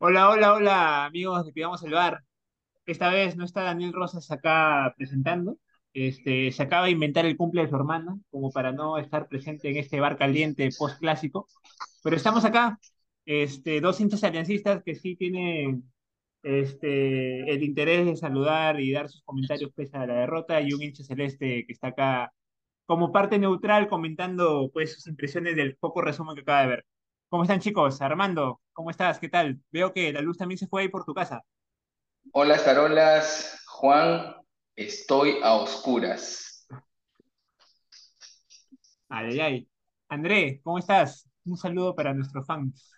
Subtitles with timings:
[0.00, 2.22] Hola, hola, hola, amigos de Pidamos el Bar.
[2.86, 5.58] Esta vez no está Daniel Rosas acá presentando.
[5.92, 9.70] Este, se acaba de inventar el cumple de su hermana, como para no estar presente
[9.70, 11.48] en este bar caliente post clásico.
[12.02, 12.78] Pero estamos acá,
[13.26, 15.84] este, dos hinchas aliancistas que sí tienen
[16.42, 20.82] este, el interés de saludar y dar sus comentarios pese a la derrota, y un
[20.82, 22.32] hincha celeste que está acá
[22.86, 26.86] como parte neutral comentando pues sus impresiones del poco resumen que acaba de ver.
[27.30, 28.00] ¿Cómo están chicos?
[28.00, 29.18] Armando, ¿cómo estás?
[29.18, 29.60] ¿Qué tal?
[29.70, 31.42] Veo que la luz también se fue ahí por tu casa.
[32.32, 33.62] Hola, Tarolas.
[33.66, 34.34] Juan,
[34.74, 36.66] estoy a oscuras.
[39.10, 39.68] Ay, ay, ay.
[40.08, 41.28] André, ¿cómo estás?
[41.44, 42.92] Un saludo para nuestros fans.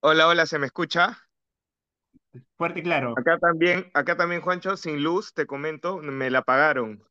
[0.00, 1.18] Hola, hola, ¿se me escucha?
[2.56, 3.14] Fuerte y claro.
[3.16, 7.02] Acá también, acá también, Juancho, sin luz, te comento, me la apagaron.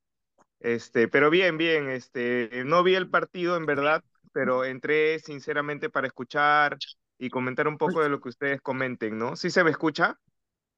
[0.63, 6.07] Este, pero bien, bien, este, no vi el partido en verdad, pero entré sinceramente para
[6.07, 6.77] escuchar
[7.19, 9.35] y comentar un poco de lo que ustedes comenten, ¿no?
[9.35, 10.17] ¿Sí se me escucha?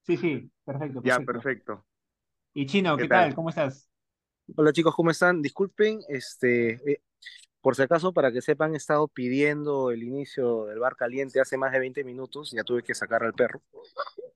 [0.04, 1.44] Sí, sí, perfecto, Ya, perfecto.
[1.44, 1.86] perfecto.
[2.54, 3.30] Y Chino, ¿Qué ¿qué tal?
[3.30, 3.36] tal?
[3.36, 3.90] ¿Cómo estás?
[4.56, 5.42] Hola chicos, ¿cómo están?
[5.42, 7.02] Disculpen, este, eh,
[7.62, 11.58] por si acaso, para que sepan, he estado pidiendo el inicio del bar caliente hace
[11.58, 13.62] más de 20 minutos, ya tuve que sacar al perro.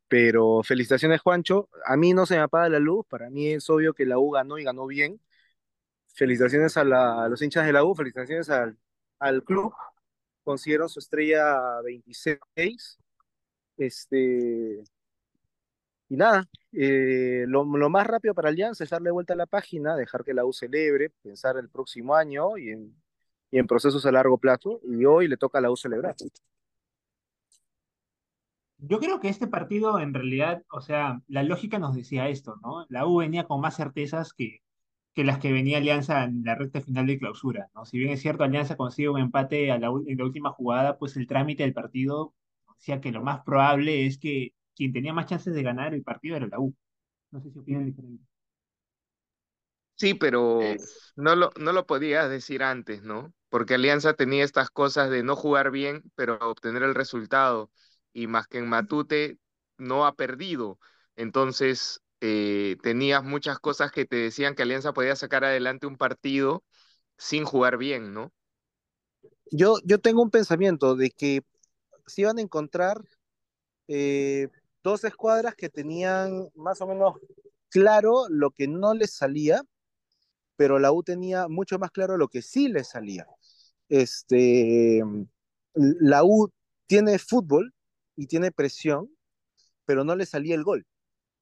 [0.07, 1.69] Pero felicitaciones, Juancho.
[1.85, 4.31] A mí no se me apaga la luz, para mí es obvio que la U
[4.31, 5.21] ganó y ganó bien.
[6.13, 6.83] Felicitaciones a,
[7.29, 8.77] los hinchas de la U, felicitaciones al,
[9.19, 9.73] al club,
[10.43, 12.97] consiguieron su estrella 26.
[13.77, 14.83] Este,
[16.09, 19.95] y nada, eh, lo, lo más rápido para Alianza es darle vuelta a la página,
[19.95, 22.95] dejar que la U celebre, pensar el próximo año y en,
[23.51, 24.81] y en procesos a largo plazo.
[24.83, 26.15] Y hoy le toca a la U celebrar.
[28.79, 32.85] Yo creo que este partido en realidad, o sea, la lógica nos decía esto, ¿no?
[32.89, 34.61] La U venía con más certezas que,
[35.13, 37.85] que las que venía Alianza en la recta final de clausura, ¿no?
[37.85, 41.17] Si bien es cierto, Alianza consigue un empate a la, en la última jugada, pues
[41.17, 42.33] el trámite del partido
[42.77, 46.37] decía que lo más probable es que quien tenía más chances de ganar el partido
[46.37, 46.73] era la U.
[47.31, 48.23] No sé si opinan diferente.
[49.95, 53.33] Sí, pero Es- no lo, no lo podías decir antes, ¿no?
[53.49, 57.71] Porque Alianza tenía estas cosas de no jugar bien, pero obtener el resultado.
[58.13, 59.39] Y más que en Matute,
[59.77, 60.79] no ha perdido.
[61.15, 66.63] Entonces, eh, tenías muchas cosas que te decían que Alianza podía sacar adelante un partido
[67.17, 68.31] sin jugar bien, ¿no?
[69.51, 71.41] Yo, yo tengo un pensamiento de que
[72.05, 72.97] se iban a encontrar
[73.87, 74.47] eh,
[74.83, 77.15] dos escuadras que tenían más o menos
[77.69, 79.63] claro lo que no les salía,
[80.55, 83.25] pero la U tenía mucho más claro lo que sí les salía.
[83.87, 85.01] Este,
[85.73, 86.51] la U
[86.87, 87.73] tiene fútbol
[88.15, 89.09] y tiene presión,
[89.85, 90.85] pero no le salía el gol.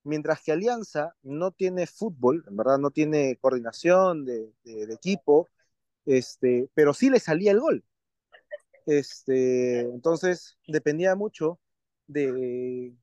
[0.08, 4.54] Mientras que Alianza no tiene fútbol, en verdad no tiene coordinación de,
[4.90, 5.50] equipo,
[6.06, 7.84] este, pero sí le salía el gol.
[8.86, 11.60] Este, entonces dependía mucho
[12.08, 12.94] de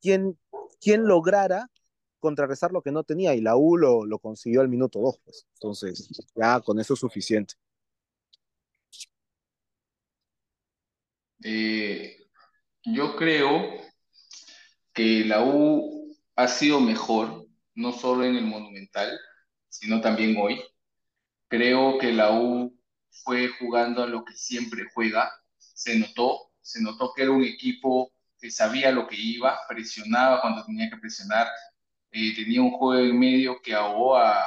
[0.00, 0.38] quién,
[0.80, 1.70] quién lograra
[2.18, 5.18] contrarrestar lo que no tenía y la U lo, lo consiguió al minuto dos.
[5.24, 5.46] Pues.
[5.54, 7.54] Entonces, ya con eso es suficiente.
[11.44, 12.16] eh,
[12.84, 13.72] yo creo
[14.92, 16.01] que la U
[16.36, 19.18] ha sido mejor, no solo en el Monumental,
[19.68, 20.62] sino también hoy.
[21.48, 22.78] Creo que la U
[23.24, 25.30] fue jugando a lo que siempre juega.
[25.58, 30.64] Se notó, se notó que era un equipo que sabía lo que iba, presionaba cuando
[30.64, 31.48] tenía que presionar,
[32.10, 34.42] eh, tenía un juego en medio que ahogó a,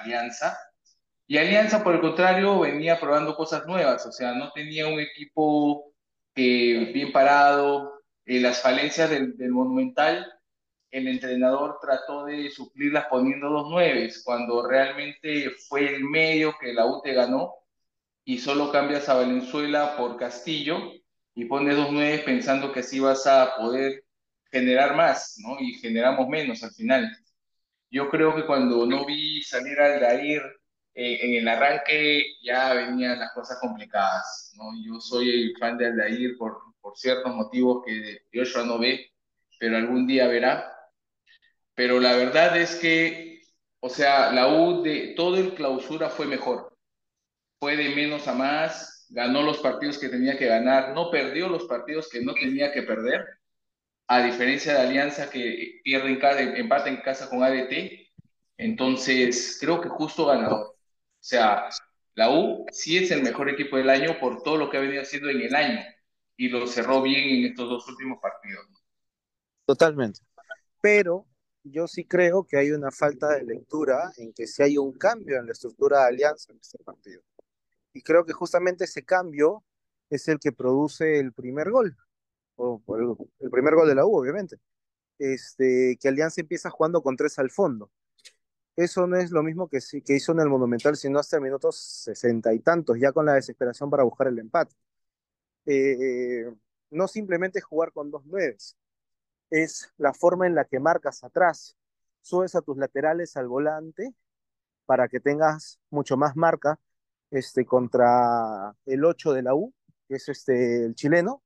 [0.00, 0.58] Alianza.
[1.26, 5.92] Y Alianza, por el contrario, venía probando cosas nuevas, o sea, no tenía un equipo
[6.34, 8.02] eh, bien parado.
[8.24, 10.37] Eh, las falencias del Monumental
[10.90, 16.86] el entrenador trató de suplirlas poniendo dos nueves, cuando realmente fue el medio que la
[16.86, 17.54] UTE ganó
[18.24, 20.92] y solo cambias a Valenzuela por Castillo
[21.34, 24.04] y pones dos nueves pensando que así vas a poder
[24.50, 25.56] generar más, ¿no?
[25.60, 27.10] Y generamos menos al final.
[27.90, 30.42] Yo creo que cuando no vi salir al Dair
[30.94, 34.64] eh, en el arranque ya venían las cosas complicadas, ¿no?
[34.84, 39.12] Yo soy el fan de Aldair por, por ciertos motivos que Joshua no ve,
[39.58, 40.77] pero algún día verá
[41.78, 43.40] pero la verdad es que,
[43.78, 46.76] o sea, la U de todo el clausura fue mejor,
[47.60, 51.66] fue de menos a más, ganó los partidos que tenía que ganar, no perdió los
[51.66, 53.24] partidos que no tenía que perder,
[54.08, 58.10] a diferencia de Alianza que pierde en casa, empata en casa con ADT,
[58.56, 60.70] entonces creo que justo ganador.
[60.70, 60.76] O
[61.20, 61.68] sea,
[62.16, 65.02] la U sí es el mejor equipo del año por todo lo que ha venido
[65.02, 65.80] haciendo en el año
[66.36, 68.66] y lo cerró bien en estos dos últimos partidos.
[69.64, 70.18] Totalmente.
[70.80, 71.27] Pero
[71.70, 75.38] yo sí creo que hay una falta de lectura en que si hay un cambio
[75.38, 77.22] en la estructura de alianza en este partido.
[77.92, 79.64] Y creo que justamente ese cambio
[80.10, 81.96] es el que produce el primer gol,
[82.56, 82.82] o
[83.40, 84.58] el, primer gol de la U, obviamente.
[85.18, 87.90] Este, que Alianza empieza jugando con tres al fondo.
[88.76, 91.72] Eso no es lo mismo que, que hizo en el Monumental, sino hasta el minuto
[91.72, 94.74] sesenta y tantos, ya con la desesperación para buscar el empate.
[95.66, 96.50] Eh,
[96.90, 98.76] no simplemente jugar con dos nueves,
[99.50, 101.76] es la forma en la que marcas atrás,
[102.22, 104.14] subes a tus laterales al volante
[104.86, 106.78] para que tengas mucho más marca
[107.30, 109.74] este, contra el 8 de la U,
[110.08, 111.42] que es este, el chileno.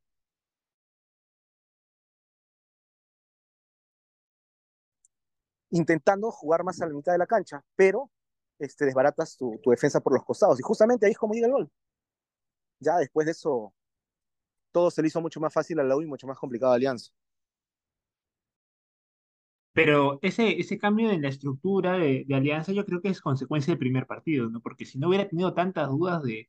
[5.71, 8.11] Intentando jugar más a la mitad de la cancha, pero
[8.59, 10.61] este, desbaratas tu, tu defensa por los costados.
[10.61, 11.71] Y justamente ahí es como llega el gol.
[12.81, 13.73] Ya después de eso,
[14.73, 16.77] todo se le hizo mucho más fácil a la U y mucho más complicado a
[16.77, 17.13] Alianza.
[19.73, 23.73] Pero ese, ese cambio en la estructura de, de Alianza yo creo que es consecuencia
[23.73, 24.61] del primer partido, ¿no?
[24.61, 26.47] Porque si no hubiera tenido tantas dudas de,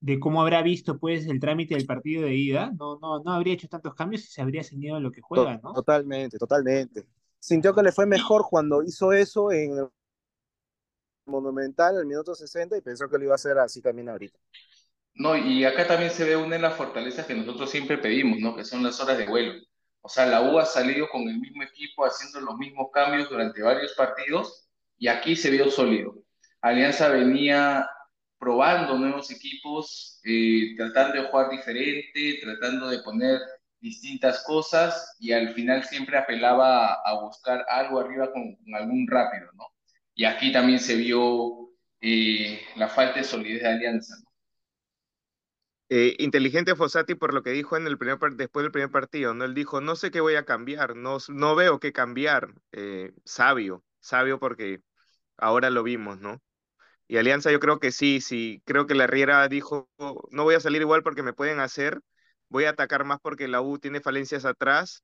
[0.00, 3.54] de cómo habrá visto pues el trámite del partido de ida, no, no, no habría
[3.54, 5.72] hecho tantos cambios y se habría ceñido a lo que juega, ¿no?
[5.74, 7.06] Totalmente, totalmente.
[7.38, 9.88] Sintió que le fue mejor cuando hizo eso en el
[11.26, 14.38] Monumental al minuto 60 y pensó que lo iba a hacer así también ahorita.
[15.16, 18.54] No, y acá también se ve una de las fortalezas que nosotros siempre pedimos, ¿no?
[18.56, 19.54] Que son las horas de vuelo.
[20.06, 23.62] O sea, la U ha salido con el mismo equipo haciendo los mismos cambios durante
[23.62, 24.68] varios partidos
[24.98, 26.14] y aquí se vio sólido.
[26.60, 27.88] Alianza venía
[28.38, 33.40] probando nuevos equipos, eh, tratando de jugar diferente, tratando de poner
[33.80, 39.50] distintas cosas y al final siempre apelaba a, buscar algo arriba con, con, algún rápido,
[39.54, 39.64] ¿no?
[40.14, 41.70] Y aquí también se vio
[42.02, 44.33] eh, la falta de solidez de Alianza, ¿no?
[45.90, 49.44] Eh, inteligente Fossati por lo que dijo en el primer después del primer partido, ¿no?
[49.44, 52.48] Él dijo, no sé qué voy a cambiar, no, no veo qué cambiar.
[52.72, 54.80] Eh, sabio, sabio porque
[55.38, 56.42] ahora lo vimos, ¿no?
[57.08, 59.88] Y Alianza yo creo que sí, sí, creo que la Riera dijo,
[60.30, 62.00] no voy a salir igual porque me pueden hacer,
[62.48, 65.02] voy a atacar más porque la U tiene falencias atrás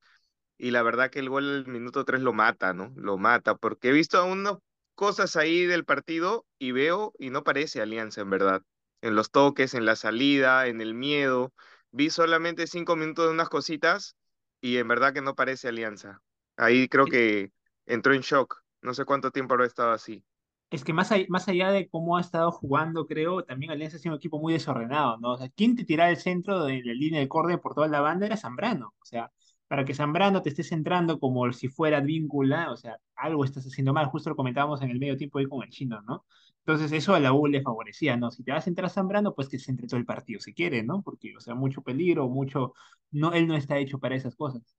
[0.59, 2.93] y la verdad que el gol del minuto 3 lo mata, ¿no?
[2.97, 4.57] Lo mata, porque he visto unas
[4.95, 8.63] cosas ahí del partido y veo y no parece Alianza en verdad
[9.03, 11.53] en los toques, en la salida, en el miedo.
[11.91, 14.17] Vi solamente cinco minutos de unas cositas
[14.61, 16.23] y en verdad que no parece alianza.
[16.57, 17.53] Ahí creo que
[17.87, 18.63] entró en shock.
[18.83, 20.25] No sé cuánto tiempo habrá estado así.
[20.71, 24.19] Es que más, más allá de cómo ha estado jugando, creo, también Alianza sido un
[24.19, 25.33] equipo muy desordenado, ¿no?
[25.33, 28.01] O sea, ¿quién te tiraba el centro de la línea de córner por toda la
[28.01, 28.27] banda?
[28.27, 28.95] Era Zambrano.
[29.01, 29.33] O sea,
[29.67, 33.93] para que Zambrano te esté centrando como si fuera víncula, o sea, algo estás haciendo
[33.93, 34.07] mal.
[34.07, 36.25] Justo lo comentábamos en el medio tiempo ahí con el chino, ¿no?
[36.67, 38.31] Entonces eso a la U le favorecía, ¿no?
[38.31, 40.83] Si te vas a entrar Zambrano, pues que se entre todo el partido, si quiere,
[40.83, 41.03] ¿no?
[41.03, 42.75] Porque, o sea, mucho peligro, mucho...
[43.11, 44.77] No, él no está hecho para esas cosas.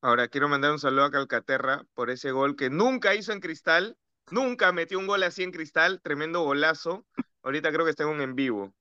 [0.00, 3.96] Ahora quiero mandar un saludo a Calcaterra por ese gol que nunca hizo en Cristal,
[4.30, 7.06] nunca metió un gol así en Cristal, tremendo golazo.
[7.42, 8.74] Ahorita creo que está en un en vivo.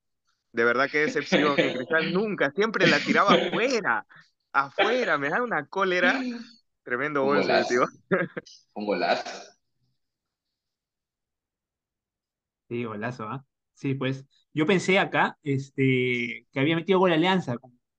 [0.52, 4.06] De verdad que decepción, Cristal nunca, siempre la tiraba afuera,
[4.54, 6.22] afuera, me da una cólera.
[6.84, 7.54] Tremendo Un gol, se golazo.
[7.54, 7.88] metió.
[8.76, 9.55] Un golazo.
[12.70, 13.46] Sí, golazo, ¿ah?
[13.74, 17.58] Sí, pues yo pensé acá este, que había metido gol Alianza,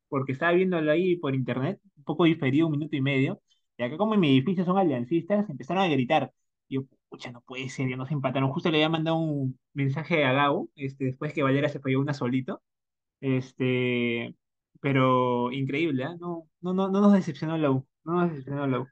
[0.08, 3.40] porque estaba viéndolo ahí por internet, un poco diferido, un minuto y medio,
[3.76, 6.32] y acá como en mi edificio son aliancistas, empezaron a gritar.
[6.68, 8.50] Y yo, pucha, no puede ser, ya no se empataron.
[8.50, 12.14] Justo le había mandado un mensaje a Gabo, este, después que Valera se falló una
[12.14, 12.62] solito,
[13.20, 14.34] este,
[14.80, 16.16] pero increíble, ¿ah?
[16.20, 18.88] No, no, no, no nos decepcionó la U, no nos decepcionó la U.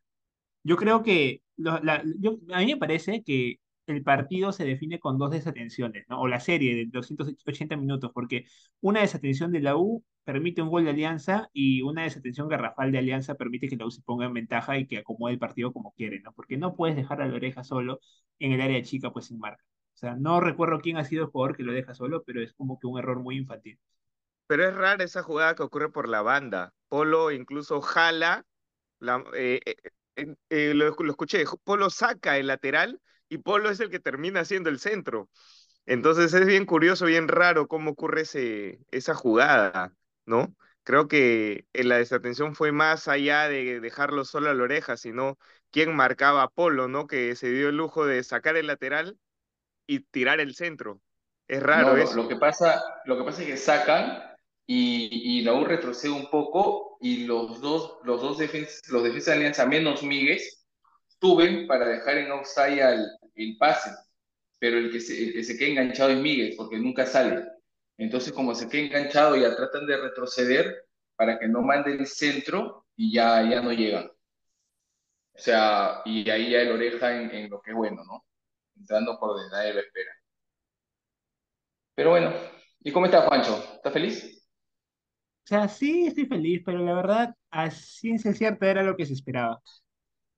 [0.62, 4.98] Yo creo que lo- la- yo, a mí me parece que el partido se define
[4.98, 6.20] con dos desatenciones, ¿no?
[6.20, 8.46] O la serie de 280 minutos, porque
[8.80, 12.98] una desatención de la U permite un gol de Alianza y una desatención garrafal de
[12.98, 15.92] Alianza permite que la U se ponga en ventaja y que acomode el partido como
[15.92, 16.32] quiere, ¿no?
[16.32, 18.00] Porque no puedes dejar a la oreja solo
[18.38, 19.62] en el área chica, pues sin marca.
[19.94, 22.52] O sea, no recuerdo quién ha sido el jugador que lo deja solo, pero es
[22.54, 23.78] como que un error muy infantil.
[24.46, 26.72] Pero es rara esa jugada que ocurre por la banda.
[26.88, 28.44] Polo incluso jala,
[28.98, 29.60] la, eh,
[30.16, 33.00] eh, eh, lo, lo escuché, Polo saca el lateral
[33.34, 35.28] y Polo es el que termina haciendo el centro.
[35.86, 39.94] Entonces es bien curioso, bien raro cómo ocurre ese, esa jugada,
[40.26, 40.54] ¿no?
[40.84, 45.38] Creo que en la desatención fue más allá de dejarlo solo a la oreja, sino
[45.70, 47.06] quién marcaba a Polo, ¿no?
[47.06, 49.18] Que se dio el lujo de sacar el lateral
[49.86, 51.00] y tirar el centro.
[51.48, 54.22] Es No, raro lo, lo que pasa, lo que pasa es que sacan
[54.66, 59.34] y, y la U retrocede un poco y los dos, los dos defensas, los defensas
[59.34, 60.64] de Alianza menos Míguez
[61.20, 63.90] suben para dejar en offside al, el pase,
[64.58, 67.44] pero el que, se, el que se queda enganchado es Míguez porque nunca sale.
[67.98, 70.86] Entonces, como se queda enganchado, ya tratan de retroceder
[71.16, 74.10] para que no mande el centro y ya, ya no llegan.
[75.34, 78.24] O sea, y ahí ya el oreja en, en lo que es bueno, ¿no?
[78.76, 80.10] Entrando por donde nadie lo espera.
[81.94, 82.32] Pero bueno,
[82.86, 83.56] ¿Y cómo está Juancho?
[83.76, 84.46] ¿Estás feliz?
[85.44, 89.14] O sea, sí estoy feliz, pero la verdad, a ciencia cierta era lo que se
[89.14, 89.62] esperaba.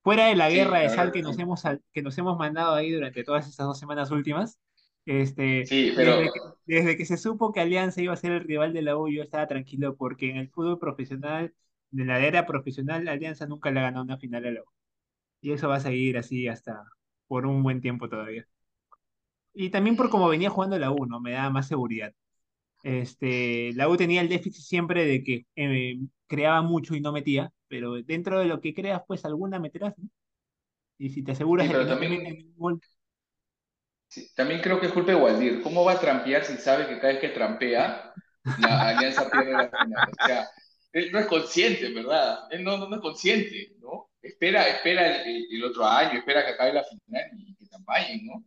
[0.07, 2.93] Fuera de la guerra Sí, de sal que nos hemos, que nos hemos mandado ahí
[2.93, 4.57] durante todas estas dos semanas últimas,
[5.05, 8.45] este, Sí, pero desde que, desde que se supo que Alianza iba a ser el
[8.45, 11.53] rival de la U, yo estaba tranquilo porque en el fútbol profesional,
[11.91, 14.67] de la era profesional, Alianza nunca le ha ganado una final a la U.
[15.41, 16.85] Y eso va a seguir así hasta
[17.27, 18.47] por un buen tiempo todavía.
[19.55, 21.21] Y también por cómo venía jugando la U, ¿no?
[21.21, 22.13] Me da más seguridad.
[22.85, 25.99] Este, la U tenía el déficit siempre de que eh,
[26.29, 30.09] creaba mucho y no metía, pero dentro de lo que creas, pues alguna meterás, ¿no?
[30.99, 32.81] Y si te aseguras sí, de que pero no te meten también, ningún gol,
[34.09, 35.63] sí, también creo que es culpa de Waldir.
[35.63, 38.13] ¿Cómo va a trampear si sabe que cada vez que trampea,
[38.61, 40.11] la Alianza pierde la final?
[40.21, 40.49] O sea,
[40.93, 42.39] él no es consciente, ¿verdad?
[42.51, 44.09] Él no, no, no es consciente, ¿no?
[44.23, 48.45] Espera, espera el, otro año, espera que acabe la final y que tamballen, ¿no?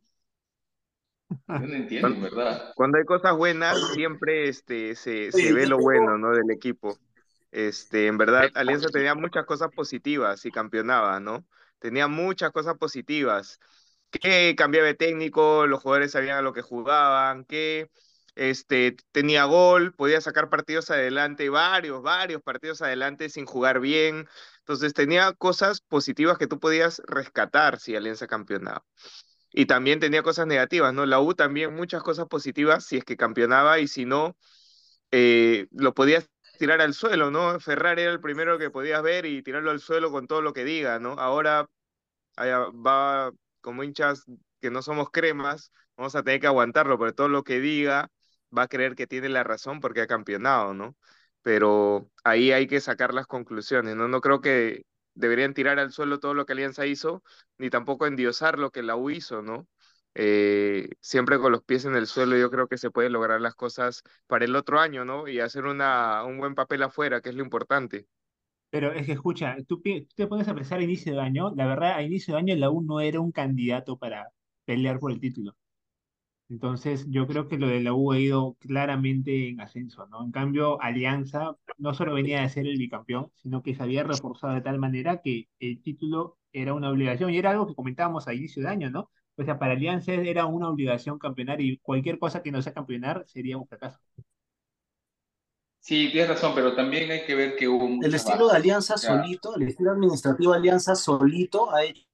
[1.29, 2.73] Yo no entiendo, en verdad.
[2.75, 6.31] Cuando hay cosas buenas, siempre este, se, se ve lo bueno, ¿no?
[6.31, 6.97] Del equipo.
[7.51, 11.45] Este, en verdad, Alianza tenía muchas cosas positivas y campeonaba, ¿no?
[11.79, 13.59] Tenía muchas cosas positivas.
[14.11, 17.89] Que cambiaba de técnico, los jugadores sabían a lo que jugaban, que
[18.35, 24.27] este, tenía gol, podía sacar partidos adelante, varios, varios partidos adelante sin jugar bien.
[24.59, 28.85] Entonces tenía cosas positivas que tú podías rescatar si Alianza campeonaba.
[29.51, 31.05] Y también tenía cosas negativas, ¿no?
[31.05, 34.37] La U también muchas cosas positivas si es que campeonaba y si no,
[35.11, 37.59] eh, lo podías tirar al suelo, ¿no?
[37.61, 40.65] Ferrari era el primero que podías ver y tirarlo al suelo con todo lo que
[40.65, 41.13] diga, ¿no?
[41.13, 41.67] Ahora
[42.39, 44.25] va como hinchas
[44.61, 48.09] que no somos cremas, vamos a tener que aguantarlo, pero todo lo que diga
[48.57, 50.95] va a creer que tiene la razón porque ha campeonado, ¿no?
[51.41, 54.07] Pero ahí hay que sacar las conclusiones, ¿no?
[54.07, 57.23] No creo que deberían tirar al suelo todo lo que Alianza hizo,
[57.57, 59.67] ni tampoco endiosar lo que la U hizo, ¿no?
[60.21, 63.55] Eh, siempre con los pies en el suelo yo creo que se pueden lograr las
[63.55, 65.27] cosas para el otro año, ¿no?
[65.29, 68.07] Y hacer una, un buen papel afuera, que es lo importante.
[68.69, 71.65] pero es que escucha, tú, tú te pones a pensar a inicio de año, la
[71.67, 74.29] verdad, a inicio de año la U no era un candidato para
[74.65, 75.55] pelear por el título.
[76.49, 80.23] Entonces, yo creo que lo de la U ha ido claramente en ascenso, ¿no?
[80.25, 84.53] En cambio, Alianza no solo venía de ser el bicampeón, sino que se había reforzado
[84.55, 88.33] de tal manera que el título era una obligación y era algo que comentábamos a
[88.33, 89.11] inicio de año, ¿no?
[89.39, 93.25] O sea, para Alianza era una obligación campeonar y cualquier cosa que no sea campeonar
[93.27, 93.99] sería un fracaso.
[95.81, 98.57] Sí, tienes razón, pero también hay que ver que hubo el estilo de bajas.
[98.57, 102.05] Alianza solito, el estilo administrativo de Alianza solito ha hecho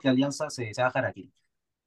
[0.00, 1.32] que Alianza se, se haga aquí.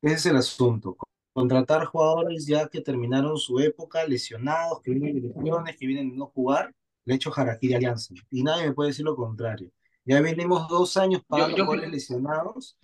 [0.01, 0.97] Ese es el asunto.
[1.33, 6.17] Contratar jugadores ya que terminaron su época, lesionados, que vienen de lesiones, que vienen de
[6.17, 6.73] no jugar,
[7.05, 8.13] le ha hecho Harakiri a Alianza.
[8.29, 9.71] Y nadie me puede decir lo contrario.
[10.03, 12.77] Ya venimos dos años yo, pagando yo, jugadores lesionados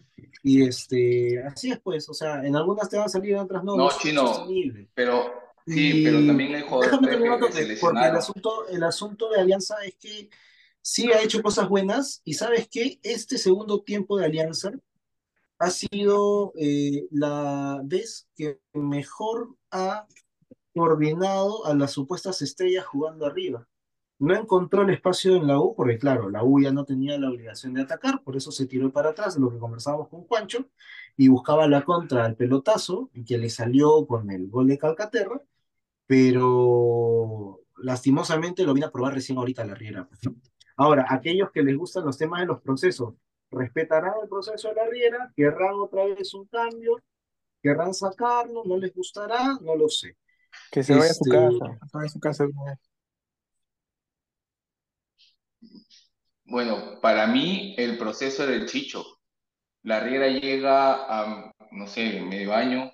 [0.44, 3.64] y este, así es pues, o sea, en algunas te van a salir, en otras
[3.64, 4.48] no, no Chino,
[4.94, 5.34] pero
[5.66, 9.30] sí, pero Y también hay jugadores déjame terminar que, que porque el asunto, el asunto
[9.30, 10.30] de Alianza es que
[10.82, 14.72] sí ha hecho cosas buenas y sabes que este segundo tiempo de Alianza
[15.60, 20.08] ha sido eh, la vez que mejor ha
[20.74, 23.68] coordinado a las supuestas estrellas jugando arriba.
[24.20, 27.30] No encontró el espacio en la U, porque claro, la U ya no tenía la
[27.30, 30.70] obligación de atacar, por eso se tiró para atrás, de lo que conversábamos con Juancho,
[31.16, 35.42] y buscaba la contra al pelotazo, y que le salió con el gol de Calcaterra,
[36.08, 40.10] pero lastimosamente lo vine a probar recién ahorita la Riera.
[40.78, 43.14] Ahora, aquellos que les gustan los temas de los procesos,
[43.52, 47.02] respetarán el proceso de la Riera, querrán otra vez un cambio,
[47.62, 50.18] querrán sacarlo, no les gustará, no lo sé.
[50.72, 52.64] Que se vaya a su Este, casa, que se vaya a su casa de una
[52.72, 52.80] vez.
[56.48, 59.06] Bueno, para mí el proceso era el Chicho.
[59.84, 62.92] La Riera llega a, no sé, medio año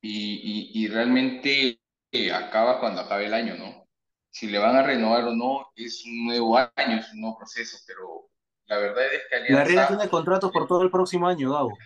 [0.00, 1.80] y, y, y realmente
[2.12, 3.86] eh, acaba cuando acabe el año, ¿no?
[4.30, 7.78] Si le van a renovar o no, es un nuevo año, es un nuevo proceso,
[7.86, 8.30] pero
[8.66, 11.76] la verdad es que la Riera Alianza, tiene contratos por todo el próximo año, Gabo.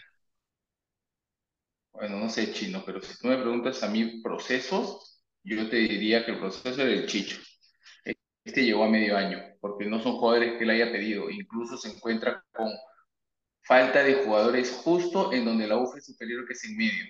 [1.92, 6.24] bueno, no sé chino, pero si tú me preguntas a mí procesos, yo te diría
[6.24, 7.38] que el proceso era el Chicho.
[8.44, 11.90] Este llegó a medio año, porque no son jugadores que él haya pedido, incluso se
[11.90, 12.70] encuentra con
[13.62, 17.04] falta de jugadores justo en donde la U fue superior que es en medio.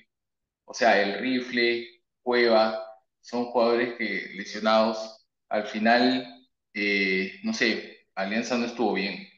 [0.64, 1.88] O sea, el Rifle,
[2.22, 2.84] Cueva,
[3.20, 9.28] son jugadores que lesionados, al final, eh, no sé, Alianza no estuvo bien.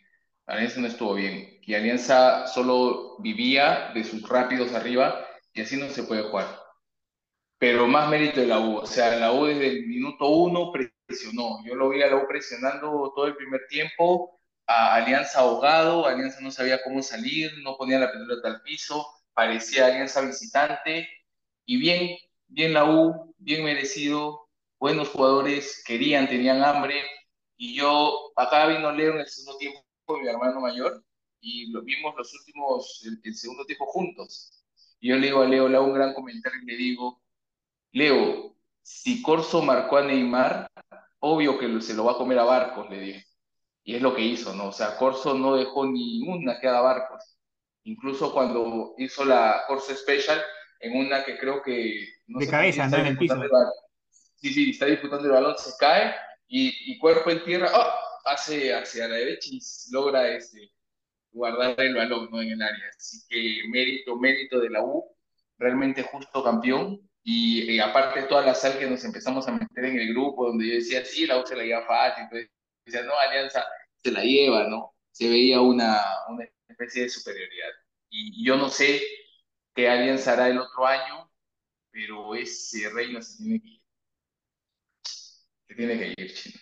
[0.47, 1.59] Alianza no estuvo bien.
[1.63, 6.49] Y Alianza solo vivía de sus rápidos arriba y así no se puede jugar.
[7.59, 8.77] Pero más mérito de la U.
[8.79, 10.73] O sea, la U desde el minuto uno
[11.07, 11.65] presionó.
[11.65, 16.41] Yo lo vi a la U presionando todo el primer tiempo, a Alianza ahogado, Alianza
[16.41, 21.09] no sabía cómo salir, no ponía la pelota al piso, parecía Alianza visitante
[21.67, 22.17] y bien,
[22.49, 27.03] bien la U, bien merecido, buenos jugadores, querían, tenían hambre,
[27.65, 29.85] y yo, acá vino Leo en el segundo tiempo,
[30.21, 31.05] mi hermano mayor,
[31.41, 34.65] y lo vimos los últimos, el, segundo tiempo juntos.
[34.99, 37.23] Y yo le digo a Leo, le hago un gran comentario y le digo,
[37.93, 40.69] Leo, si Corso marcó a Neymar,
[41.21, 43.25] obvio que se lo va a comer a Barcos, le dije.
[43.85, 44.69] Y es lo que hizo, ¿no?
[44.69, 47.37] O sea, Corso no dejó ni una que haga Barcos.
[47.85, 50.41] Incluso cuando hizo la Corso Special,
[50.81, 52.07] en una que creo que...
[52.27, 53.41] No de cabeza, no en el piso.
[54.37, 56.15] sí, sí, está disputando el balón, se cae
[56.49, 57.93] y, cuerpo en tierra, ¡oh!
[58.27, 59.61] hace hacia la derecha y
[59.91, 60.71] logra este,
[61.33, 62.43] guardar el balón ¿no?
[62.43, 62.91] en el área.
[62.97, 65.05] Así que mérito, mérito de la U,
[65.59, 67.01] realmente justo campeón.
[67.25, 70.67] Y, aparte de toda la sal que nos empezamos a meter en el grupo, donde
[70.69, 72.50] yo decía, sí, la U se la lleva fácil, entonces
[72.85, 73.64] decía, no, Alianza
[74.02, 74.95] se la lleva, ¿no?
[75.12, 77.71] Se veía una, una especie de superioridad.
[78.11, 79.02] Y, yo no sé
[79.75, 81.31] qué Alianza hará el otro año,
[81.91, 83.83] pero ese reino se tiene que ir.
[85.69, 86.61] Se tiene que ir, Chino.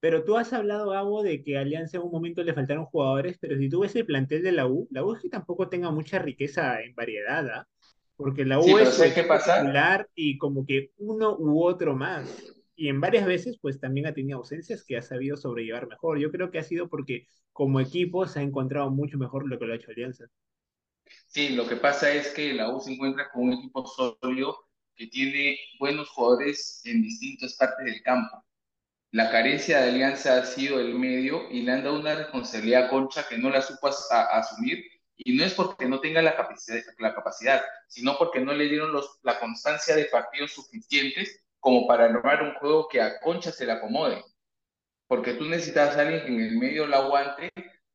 [0.00, 3.36] Pero tú has hablado, Gabo, de que a Alianza en un momento le faltaron jugadores,
[3.40, 5.90] pero si tú ves el plantel de la U, la U es que tampoco tenga
[5.90, 7.68] mucha riqueza en variedad, ¿ah?
[8.16, 12.54] Porque la U es popular y como que uno u otro más.
[12.76, 16.18] Y en varias veces, pues también ha tenido ausencias que ha sabido sobrellevar mejor.
[16.18, 19.66] Yo creo que ha sido porque como equipo se ha encontrado mucho mejor lo que
[19.66, 20.26] lo ha hecho Alianza.
[21.26, 24.56] Sí, lo que pasa es que la U se encuentra con un equipo sólido
[24.94, 28.44] que tiene buenos jugadores en distintas partes del campo
[29.10, 32.88] la carencia de Alianza ha sido el medio y le han dado una responsabilidad a
[32.90, 34.84] Concha que no la supo asumir
[35.16, 39.40] y no es porque no tenga la capacidad, sino porque no le dieron los, la
[39.40, 44.22] constancia de partidos suficientes como para armar un juego que a Concha se le acomode.
[45.08, 47.50] Porque tú necesitas a alguien que en el medio la aguante,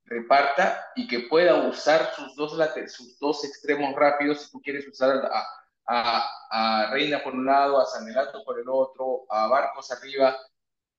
[0.05, 5.15] reparta y que pueda usar sus dos, sus dos extremos rápidos si tú quieres usar
[5.32, 5.48] a,
[5.88, 10.35] a, a Reina por un lado, a Sanelato por el otro, a Barcos arriba,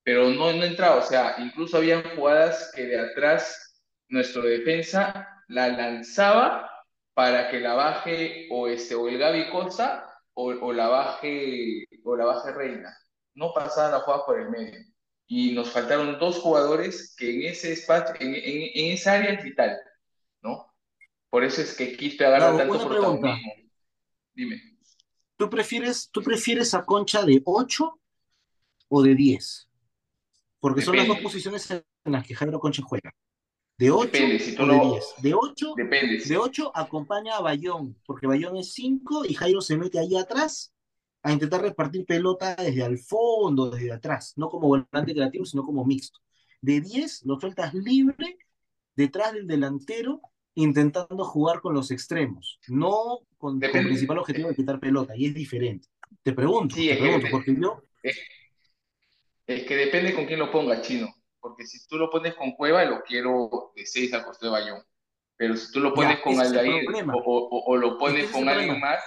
[0.04, 5.68] pero no, no entraba, o sea, incluso habían jugadas que de atrás nuestro defensa la
[5.68, 6.70] lanzaba
[7.14, 12.16] para que la baje o, este, o el Gaby Costa o, o, la baje, o
[12.16, 12.94] la baje Reina.
[13.34, 14.78] No pasaban la jugada por el medio.
[15.26, 19.78] Y nos faltaron dos jugadores que en ese espacio, en, en, esa área es vital,
[20.42, 20.70] ¿no?
[21.30, 23.34] Por eso es que Quispe agarra tanto protagonismo.
[24.34, 24.60] Dime.
[25.36, 28.00] ¿Tú prefieres, ¿Tú prefieres a Concha de 8
[28.88, 29.68] o de 10?
[30.64, 33.14] Porque son las dos posiciones en las que Jairo Concha juega.
[33.76, 34.18] De 8
[34.60, 35.14] o de 10.
[35.20, 35.74] De 8,
[36.26, 40.72] de 8 acompaña a Bayón, porque Bayón es 5 y Jairo se mete ahí atrás
[41.22, 45.84] a intentar repartir pelota desde al fondo, desde atrás, no como volante creativo, sino como
[45.84, 46.20] mixto.
[46.62, 48.38] De 10 lo sueltas libre
[48.96, 50.22] detrás del delantero
[50.54, 55.34] intentando jugar con los extremos, no con, el principal objetivo de quitar pelota, y es
[55.34, 55.88] diferente.
[56.22, 57.82] Te pregunto, te pregunto, porque yo...
[59.46, 61.08] Es que depende con quién lo pongas, chino.
[61.40, 64.82] Porque si tú lo pones con Cueva, lo quiero de 6 al costo de Bayón.
[65.36, 69.02] Pero si tú lo pones con Aldair o, o, lo pones con alguien más.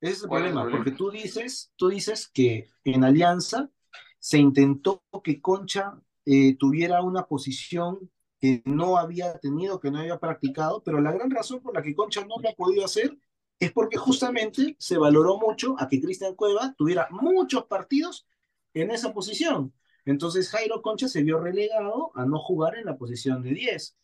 [0.00, 3.70] Ese es el problema, porque tú dices, tú dices que en Alianza
[4.18, 10.18] se intentó que Concha eh, tuviera una posición que no había tenido, que no había
[10.18, 13.16] practicado, pero la gran razón por la que Concha no lo ha podido hacer
[13.58, 18.26] es porque justamente se valoró mucho a que Cristian Cueva tuviera muchos partidos
[18.74, 19.72] en esa posición.
[20.04, 23.96] Entonces Jairo Concha se vio relegado a no jugar en la posición de 10.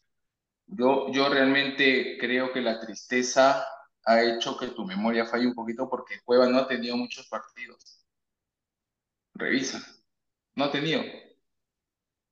[0.67, 3.67] Yo, yo realmente creo que la tristeza
[4.05, 8.07] ha hecho que tu memoria falle un poquito porque Cueva no ha tenido muchos partidos.
[9.35, 9.85] Revisa.
[10.55, 11.03] No ha tenido.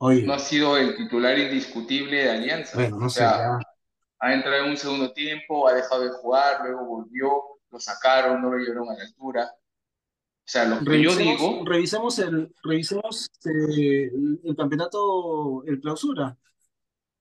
[0.01, 2.77] No ha sido el titular indiscutible de Alianza.
[2.77, 3.25] Bueno, no sé,
[4.21, 8.51] ha entrado en un segundo tiempo, ha dejado de jugar, luego volvió, lo sacaron, no
[8.51, 9.51] lo llevaron a la altura.
[9.55, 11.63] O sea, lo que yo digo...
[11.65, 14.11] Revisemos el, revisemos eh,
[14.45, 16.37] el, campeonato, el clausura.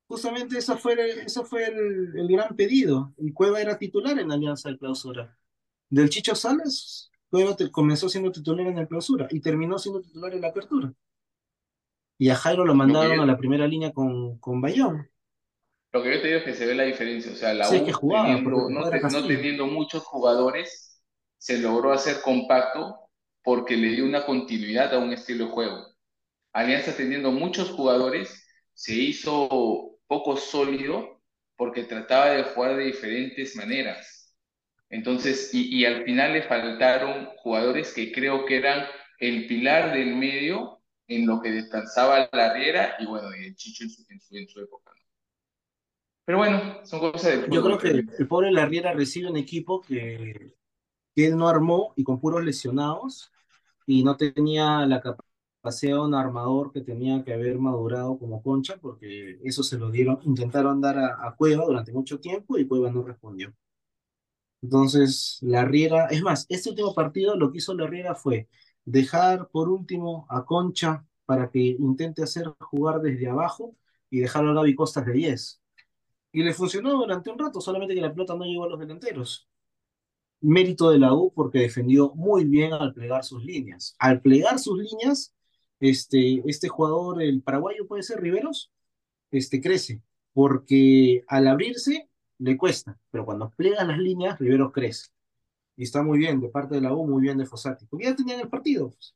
[0.07, 3.13] Justamente ese fue, el, fue el, gran pedido.
[3.17, 5.37] El Cueva era titular en la Alianza de Clausura.
[5.89, 10.41] Del Chicho Salas, Cueva comenzó siendo titular en el clausura y terminó siendo titular en
[10.41, 10.93] la apertura.
[12.17, 15.09] Y a Jairo lo mandaron a la primera línea con, con Bayón.
[15.97, 17.31] Lo que yo te digo es que se ve la diferencia.
[17.31, 21.01] O sea, la U, teniendo, no, teniendo muchos jugadores,
[21.39, 23.09] se logró hacer compacto
[23.41, 25.87] porque le dio una continuidad a un estilo de juego.
[26.53, 31.23] Alianza teniendo muchos jugadores, se hizo poco sólido
[31.55, 34.35] porque trataba de jugar de diferentes maneras.
[34.91, 38.85] Entonces, y, y al final le faltaron jugadores que creo que eran
[39.19, 43.83] el pilar del medio en lo que descansaba la Riera y bueno, y el Chicho
[43.83, 44.91] en su, en su, en su época.
[46.27, 47.55] Pero bueno, son cosas del fútbol.
[47.55, 47.87] Yo creo que
[48.19, 50.53] el pobre Larriera recibe un equipo que,
[51.15, 53.31] que él no armó y con puros lesionados
[53.85, 58.77] y no tenía la capacidad de un armador que tenía que haber madurado como Concha,
[58.81, 62.91] porque eso se lo dieron, intentaron dar a, a Cueva durante mucho tiempo y Cueva
[62.91, 63.53] no respondió.
[64.61, 68.49] Entonces, la Riera, es más, este último partido lo que hizo la Riera fue
[68.85, 73.75] dejar por último a Concha para que intente hacer jugar desde abajo
[74.09, 75.61] y dejarlo a Gaby Costas de 10.
[76.37, 79.49] Y le funcionó durante un rato, solamente que la pelota no llegó a los delanteros.
[80.39, 83.95] Mérito de la U porque defendió muy bien al plegar sus líneas.
[83.97, 85.33] Al plegar sus líneas,
[85.79, 88.71] este, este jugador, el paraguayo puede ser Riveros,
[89.31, 95.07] este, crece, porque al abrirse le cuesta, pero cuando plegan las líneas, Riveros crece.
[95.75, 97.87] Y está muy bien, de parte de la U, muy bien de Fossati.
[97.87, 98.91] Porque ya tenían el partido.
[98.91, 99.15] Pues.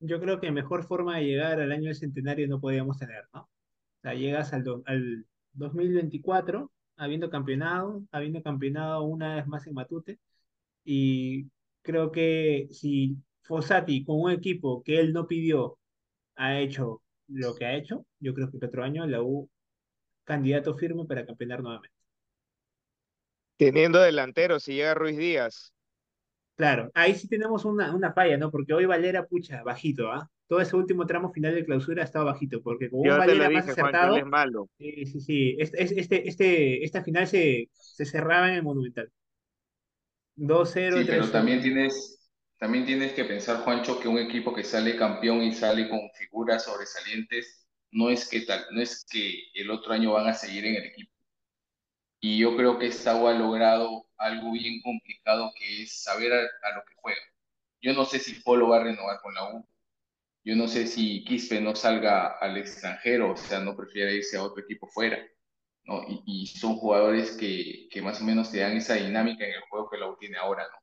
[0.00, 3.42] Yo creo que mejor forma de llegar al año del centenario no podíamos tener, ¿no?
[3.42, 3.48] O
[4.02, 10.18] sea, llegas al, al 2024 habiendo campeonado, habiendo campeonado una vez más en Matute,
[10.84, 11.46] y
[11.82, 15.78] creo que si Fossati con un equipo que él no pidió
[16.36, 19.48] ha hecho lo que ha hecho, yo creo que el otro año la U
[20.24, 21.96] candidato firme para campeonar nuevamente.
[23.56, 25.72] Teniendo delantero, si llega Ruiz Díaz.
[26.60, 28.50] Claro, ahí sí tenemos una, una falla, ¿no?
[28.50, 30.30] Porque hoy Valera, pucha, bajito, ¿ah?
[30.46, 33.66] Todo ese último tramo final de clausura ha estado bajito, porque como un Valera más
[33.66, 34.18] acertado.
[34.18, 34.68] es malo.
[34.76, 35.56] Sí, sí, sí.
[35.58, 39.10] Este, este, este, esta final se, se cerraba en el Monumental.
[40.36, 40.98] 2-0.
[40.98, 45.40] Sí, pero también tienes, también tienes que pensar, Juancho, que un equipo que sale campeón
[45.40, 50.12] y sale con figuras sobresalientes, no es que, tal, no es que el otro año
[50.12, 51.10] van a seguir en el equipo.
[52.20, 56.84] Y yo creo que esta ha logrado algo bien complicado que es saber a, lo
[56.84, 57.20] que juega.
[57.80, 59.66] Yo no sé si Polo va a renovar con la U.
[60.44, 64.42] Yo no sé si Quispe no salga al extranjero, o sea, no prefiere irse a
[64.42, 65.18] otro equipo fuera.
[65.84, 66.04] ¿no?
[66.26, 69.88] Y, son jugadores que, que, más o menos te dan esa dinámica en el juego
[69.90, 70.78] que la U tiene ahora, ¿no?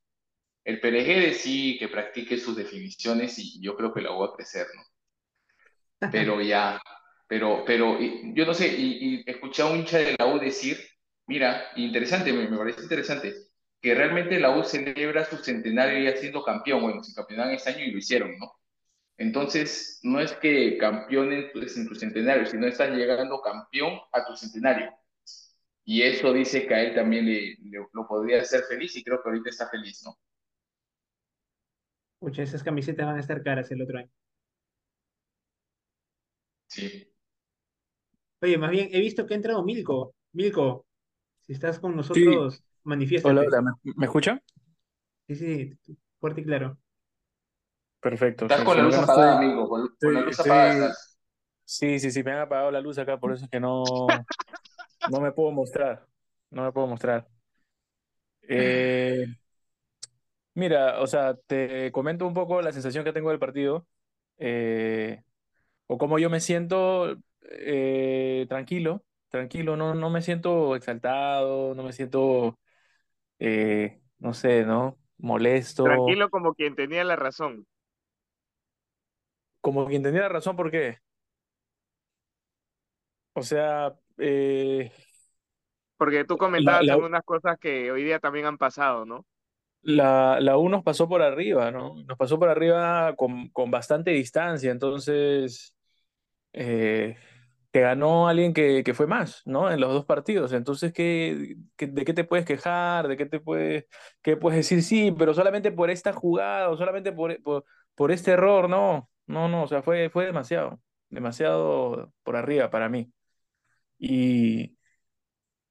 [0.64, 4.34] El de sí, que practique sus definiciones y yo creo que la U va a
[4.36, 6.10] crecer, ¿no?
[6.12, 6.82] Pero ya,
[7.28, 10.78] pero, pero yo no sé, y, y escuché a un hincha de la U decir
[11.28, 13.36] Mira, interesante, me, parece interesante,
[13.82, 16.82] que realmente la U celebra su centenario ya siendo campeón.
[16.82, 18.54] Bueno, se campeonaron este año y lo hicieron, ¿no?
[19.18, 24.94] Entonces, no es que campeonen en tu centenario, sino estás llegando campeón a tu centenario.
[25.86, 27.58] Y eso dice que a él también le,
[27.94, 30.18] lo podría hacer feliz y creo que ahorita está feliz, ¿no?
[32.20, 34.10] Pucha, esas camisetas van a estar caras el otro año.
[36.68, 37.08] Sí.
[38.42, 40.16] Oye, más bien, he visto que ha entrado Milko.
[40.34, 40.87] Milko,
[41.48, 43.30] si estás con nosotros, manifiesta.
[43.30, 44.44] Hola, hola, ¿me, escucha?
[45.28, 45.74] Sí, sí,
[46.20, 46.78] fuerte y claro.
[48.02, 48.46] Perfecto.
[48.46, 50.94] Estás con la luz apagada, amigo, con, la luz apagada
[51.64, 53.86] Sí, sí, sí, me han apagado la luz acá, por eso es que no,
[55.10, 56.06] no me puedo mostrar.
[56.50, 57.28] No me puedo mostrar.
[58.42, 59.26] Eh,
[60.54, 63.88] mira, o sea, te comento un poco la sensación que tengo del partido.
[64.38, 65.24] Eh,
[65.88, 71.94] o cómo yo me siento eh, tranquilo tranquilo, no, no me siento exaltado, no me
[71.94, 72.60] siento,
[73.40, 74.98] eh, no sé, ¿no?
[75.18, 75.84] Molesto.
[75.84, 77.66] Tranquilo como quien tenía la razón.
[79.62, 81.00] Como quien tenía la razón, ¿por qué?
[83.34, 84.92] O sea, eh,
[85.98, 89.26] porque tú comentabas algunas cosas que hoy día también han pasado, ¿no?
[89.82, 91.96] La, la U nos pasó por arriba, ¿no?
[92.04, 95.76] Nos pasó por arriba con, con bastante distancia, entonces
[96.54, 97.16] eh,
[97.72, 99.72] que ganó alguien que, que, fue más, ¿no?
[99.72, 100.54] En los dos partidos.
[100.54, 103.08] Entonces, ¿qué, de qué te puedes quejar?
[103.08, 103.86] ¿De qué te puedes,
[104.22, 104.84] qué puedes decir?
[104.84, 109.48] Sí, pero solamente por esta jugada o solamente por, por, por, este error, no, no,
[109.50, 113.12] no, o sea, fue, fue demasiado, demasiado por arriba para mí.
[114.00, 114.78] Y,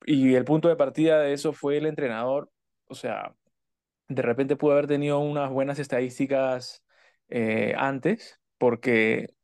[0.05, 2.51] y el punto de partida de eso fue el entrenador,
[2.87, 3.35] o sea,
[4.09, 6.85] de repente pudo haber tenido unas buenas estadísticas
[7.29, 9.36] eh, antes, porque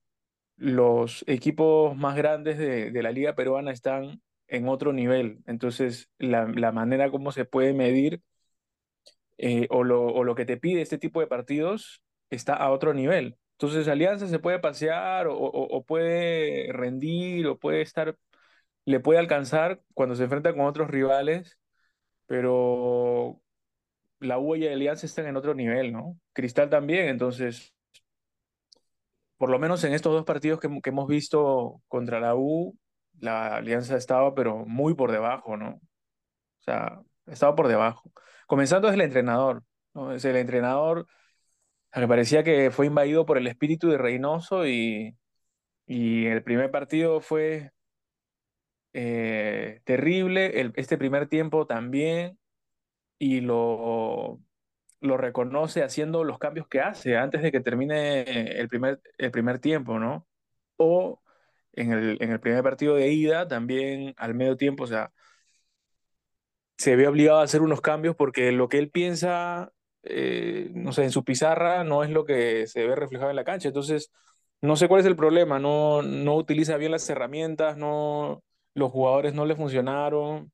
[0.57, 5.41] los equipos más grandes de, la liga peruana están en otro nivel.
[5.47, 8.23] Entonces, la, manera como se puede medir
[9.39, 13.37] eh, o, lo, que te pide este tipo de partidos está a otro nivel.
[13.53, 18.17] Entonces, Alianza se puede pasear o, puede rendir o puede estar,
[18.85, 21.59] le puede alcanzar cuando se enfrenta con otros rivales,
[22.27, 23.41] pero
[24.21, 26.19] la U y Alianza están en otro nivel, ¿no?
[26.33, 27.75] Cristal también, entonces
[29.43, 32.79] por lo menos en estos dos partidos que, hemos visto contra la U,
[33.19, 35.71] la alianza estaba, pero muy por debajo, ¿no?
[35.71, 35.81] O
[36.61, 38.13] sea, estaba por debajo.
[38.47, 39.65] Comenzando desde el entrenador.
[40.15, 41.09] Es el entrenador
[41.93, 45.17] que parecía que fue invadido por el espíritu de Reynoso y,
[45.87, 47.73] Y el primer partido fue
[48.93, 52.39] eh, terrible, este primer tiempo también,
[53.19, 54.39] y lo,
[55.03, 58.23] lo reconoce haciendo los cambios que hace antes de que termine
[58.61, 60.27] el primer, el primer tiempo, ¿no?
[60.77, 61.21] O
[61.73, 65.13] en el, en el primer partido de ida, también al medio tiempo, o sea,
[66.77, 71.05] se ve obligado a hacer unos cambios porque lo que él piensa, eh, no sé,
[71.05, 73.69] en su pizarra no es lo que se ve reflejado en la cancha.
[73.69, 74.11] Entonces,
[74.61, 78.43] no sé cuál es el problema, no, no utiliza bien las herramientas, no,
[78.75, 80.53] los jugadores no le funcionaron,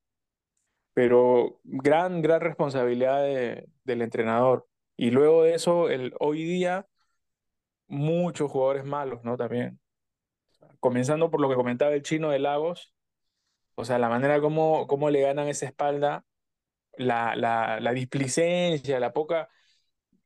[0.99, 4.67] pero gran, gran responsabilidad del entrenador.
[4.97, 6.89] Y luego de eso, el, hoy día,
[7.87, 9.37] muchos jugadores malos, ¿no?
[9.37, 9.79] También.
[10.81, 12.95] Comenzando por lo que comentaba el chino de Lagos,
[13.77, 16.25] o sea, la manera como, como le ganan esa espalda,
[16.97, 19.51] la, la, la displicencia, la poca,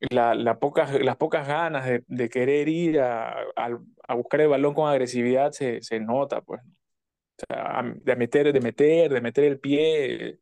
[0.00, 4.74] la, la pocas, las pocas ganas de, de querer ir a, a, buscar el balón
[4.74, 6.62] con agresividad se, se nota, pues.
[6.64, 10.40] O sea, de meter, de meter, de meter el pie.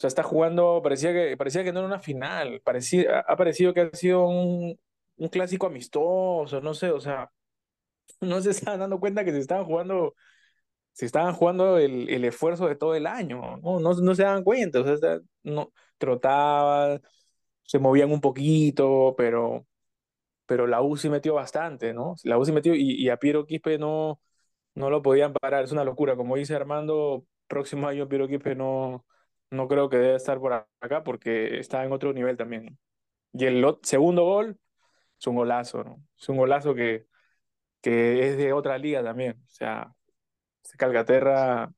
[0.00, 3.74] O sea, está jugando, parecía que, parecía que no era una final, parecía, ha parecido
[3.74, 4.80] que ha sido un,
[5.16, 7.30] un clásico amistoso, no sé, o sea,
[8.20, 10.14] no se estaban dando cuenta que se estaban jugando,
[10.92, 14.44] se estaban jugando el, el esfuerzo de todo el año, no, no, no se daban
[14.44, 17.02] cuenta, o sea, no, trotaban,
[17.64, 19.66] se movían un poquito, pero,
[20.46, 22.16] pero la U sí metió bastante, ¿no?
[22.24, 24.20] La U sí metió y, y a Piero Quispe no,
[24.74, 29.06] no lo podían parar, es una locura, como dice Armando, próximo año Piero Quispe no,
[29.50, 32.78] no creo que debe estar por acá porque está en otro nivel también.
[33.32, 34.58] Y el segundo gol
[35.18, 36.02] es un golazo, ¿no?
[36.18, 37.06] Es un golazo que,
[37.82, 39.32] que es de otra liga también.
[39.46, 39.94] O sea,
[40.78, 41.72] Calcaterra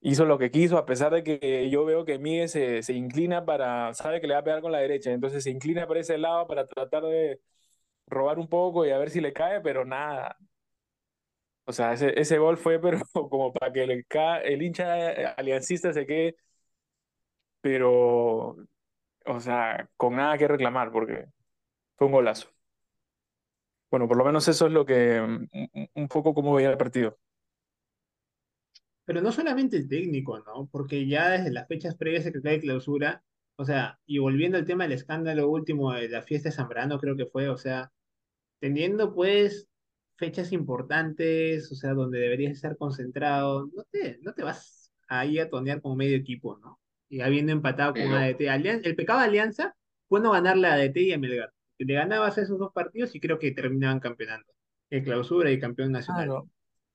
[0.00, 3.44] hizo lo que quiso, a pesar de que yo veo que Miguel se, se, inclina
[3.44, 6.18] para, sabe que le va a pegar con la derecha, entonces se inclina para ese
[6.18, 7.40] lado para tratar de
[8.06, 10.36] robar un poco y a ver si le cae, pero nada.
[11.64, 14.06] O sea, ese, ese gol fue pero como para que el,
[14.44, 16.36] el hincha aliancista se quede,
[17.66, 18.56] pero,
[19.26, 21.26] o sea, con nada que reclamar, porque
[21.96, 22.48] fue un golazo.
[23.90, 27.18] Bueno, por lo menos eso es lo que, un poco como veía el partido.
[29.04, 30.68] Pero no solamente el técnico, ¿no?
[30.70, 33.24] Porque ya desde las fechas previas de de clausura,
[33.56, 37.16] o sea, y volviendo al tema del escándalo último de la fiesta de Zambrano, creo
[37.16, 37.90] que fue, o sea,
[38.60, 39.68] teniendo pues
[40.14, 45.50] fechas importantes, o sea, donde deberías estar concentrado, no te, no te vas ahí a
[45.50, 46.78] tonear como medio equipo, ¿no?
[47.08, 48.40] Y habiendo empatado con ADT.
[48.40, 49.74] el pecado de Alianza
[50.08, 51.52] fue no ganarle a ADT y a Melgar.
[51.78, 54.52] Le ganabas esos dos partidos y creo que terminaban campeonando.
[54.90, 56.42] El clausura y campeón nacional.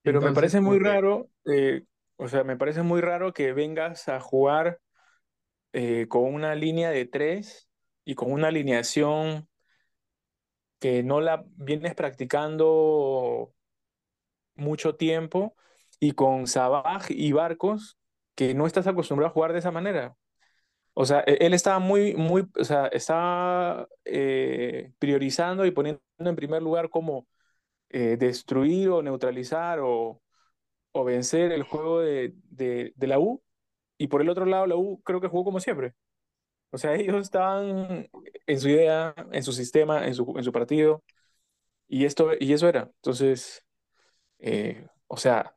[0.01, 1.83] Pero me parece muy raro eh,
[2.23, 4.79] o sea, me parece muy raro que vengas a jugar
[5.73, 7.67] eh, con una línea de tres
[8.05, 9.49] y con una alineación
[10.77, 13.55] que no la vienes practicando
[14.53, 15.55] mucho tiempo
[15.99, 17.97] y con Sabaj y Barcos
[18.41, 20.17] que no estás acostumbrado a jugar de esa manera.
[20.93, 26.35] O sea, e-, él estaba muy, muy, o sea, estaba eh, priorizando y poniendo en
[26.35, 27.27] primer lugar como
[27.89, 30.21] eh, destruir o neutralizar o,
[30.93, 33.43] o vencer el juego de, de, de, la U.
[33.97, 35.93] Y por el otro lado, la U creo que jugó como siempre.
[36.71, 38.09] O sea, ellos estaban
[38.47, 41.03] en su idea, en su sistema, en su, en su partido.
[41.87, 42.91] Y, esto, y eso era.
[42.97, 43.65] Entonces,
[44.39, 45.55] eh, o sea,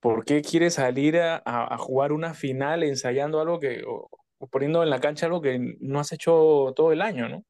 [0.00, 4.08] ¿por qué quieres salir a, a, jugar una final ensayando algo que, o,
[4.50, 7.44] poniendo en la cancha algo que no has hecho todo el año, ¿no?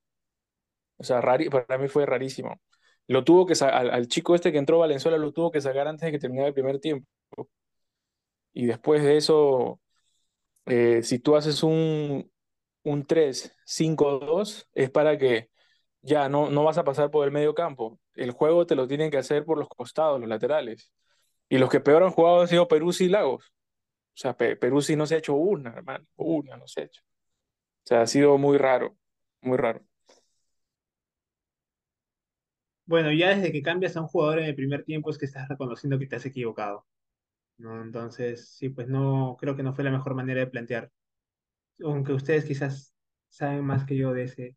[0.97, 2.61] O sea, para mí fue rarísimo.
[3.07, 6.07] Lo tuvo que al, al, chico este que entró Valenzuela lo tuvo que sacar antes
[6.07, 7.07] de que terminara el primer tiempo.
[8.53, 9.81] Y después de eso,
[10.67, 12.31] eh, si tú haces un,
[12.85, 15.51] un 3-5-2, es para que
[16.03, 18.01] ya no, no vas a pasar por el medio campo.
[18.15, 20.93] El juego te lo tienen que hacer por los costados, los laterales.
[21.49, 23.53] Y los que peor han jugado han sido Perú y Lagos.
[24.15, 26.07] O sea, Perú no se ha hecho una, hermano.
[26.17, 27.03] Una no se ha hecho.
[27.03, 28.97] O sea, ha sido muy raro,
[29.41, 29.83] muy raro.
[32.87, 35.49] Bueno, ya desde que cambias a un jugador en el primer tiempo es que estás
[35.49, 36.87] reconociendo que te has equivocado.
[37.59, 37.83] ¿no?
[37.83, 40.91] Entonces, sí, pues no, creo que no fue la mejor manera de plantear.
[41.85, 42.95] Aunque ustedes quizás
[43.29, 44.57] saben más que yo de ese,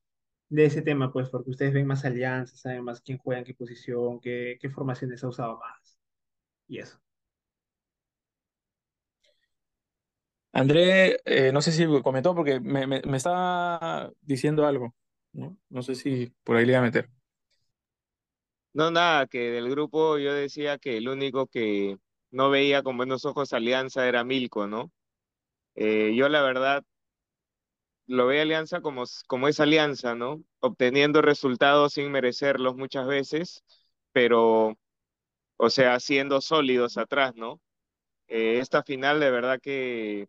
[0.49, 3.54] de ese tema, pues, porque ustedes ven más alianzas, saben más quién juega en qué
[3.54, 6.00] posición, qué, qué formaciones ha usado más.
[6.71, 6.97] Y eso.
[10.53, 14.93] André, eh, no sé si comentó porque me, me, me estaba diciendo algo,
[15.31, 15.57] ¿no?
[15.69, 17.10] No sé si por ahí le iba a meter.
[18.73, 21.97] No, nada, que del grupo yo decía que el único que
[22.31, 24.91] no veía con buenos ojos Alianza era Milko, ¿no?
[25.75, 26.84] Eh, yo la verdad
[28.07, 30.43] lo veo Alianza como, como es Alianza, ¿no?
[30.60, 33.63] Obteniendo resultados sin merecerlos muchas veces,
[34.12, 34.77] pero
[35.62, 37.62] o sea, siendo sólidos atrás, ¿no?
[38.28, 40.28] Eh, esta final de verdad que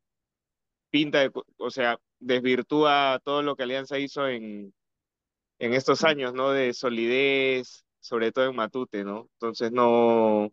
[0.91, 4.75] pinta, o sea, desvirtúa todo lo que Alianza hizo en,
[5.61, 6.53] en estos años, ¿no?
[6.53, 9.29] De solidez, sobre todo en Matute, ¿no?
[9.35, 10.51] Entonces no,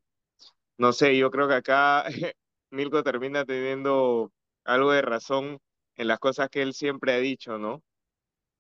[0.78, 2.06] no sé, yo creo que acá
[2.72, 4.32] Milko termina teniendo
[4.66, 5.60] algo de razón
[5.98, 7.84] en las cosas que él siempre ha dicho, ¿no?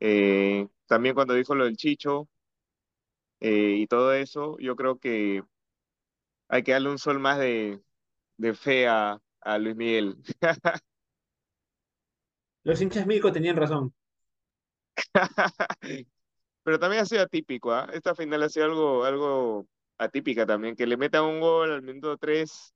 [0.01, 2.29] Eh, también cuando dijo lo del Chicho
[3.39, 5.43] eh, y todo eso, yo creo que
[6.49, 7.81] hay que darle un sol más de,
[8.37, 10.17] de fe a, a Luis Miguel.
[12.63, 13.93] Los hinchas Milko tenían razón.
[16.63, 17.89] Pero también ha sido atípico, ¿ah?
[17.93, 22.17] Esta final ha sido algo, algo atípica también, que le metan un gol al minuto
[22.17, 22.73] 3.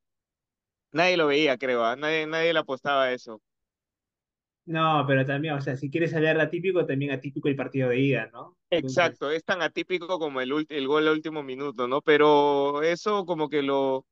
[0.94, 1.96] Nadie lo veía, creo, ¿ah?
[1.96, 3.42] Nadie, nadie le apostaba a eso.
[4.66, 8.00] No, pero también, o sea, si quieres hablar de atípico, también atípico el partido de
[8.00, 8.56] ida, ¿no?
[8.70, 12.02] Exacto, es tan atípico como el, el gol al último minuto, ¿no?
[12.02, 14.06] Pero eso como que lo,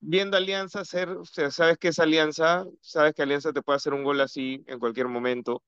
[0.00, 3.94] viendo Alianza hacer, o sea, sabes que es Alianza, sabes que Alianza te puede hacer
[3.94, 5.62] un gol así en cualquier momento,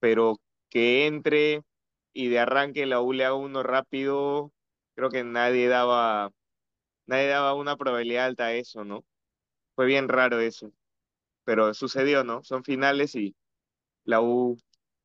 [0.00, 0.40] pero
[0.70, 1.62] que entre
[2.12, 4.52] y de arranque la U le haga uno rápido,
[4.94, 6.30] creo que nadie daba,
[7.06, 9.04] nadie daba una probabilidad alta a eso, ¿no?
[9.76, 10.72] Fue bien raro eso,
[11.44, 12.42] pero sucedió, ¿no?
[12.44, 13.36] Son finales y
[14.08, 14.56] la U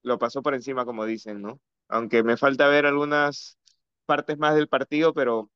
[0.03, 1.59] lo pasó por encima, como dicen, ¿no?
[1.89, 3.57] Aunque me falta ver algunas
[4.05, 5.51] partes más del partido, pero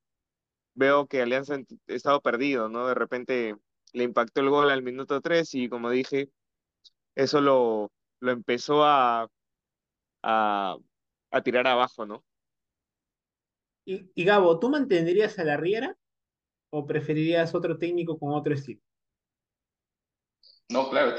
[0.76, 2.88] veo que Alianza ha estado perdido, ¿no?
[2.88, 3.56] De repente
[3.94, 6.30] le impactó el gol al minuto 3 y como dije,
[7.16, 9.28] eso lo, lo empezó a,
[10.24, 10.78] a,
[11.32, 12.24] a tirar abajo, ¿no?
[13.86, 15.98] Y, Gabo, ¿tú mantendrías a la Riera
[16.72, 18.82] o preferirías otro técnico con otro estilo?
[20.70, 21.16] No, claro,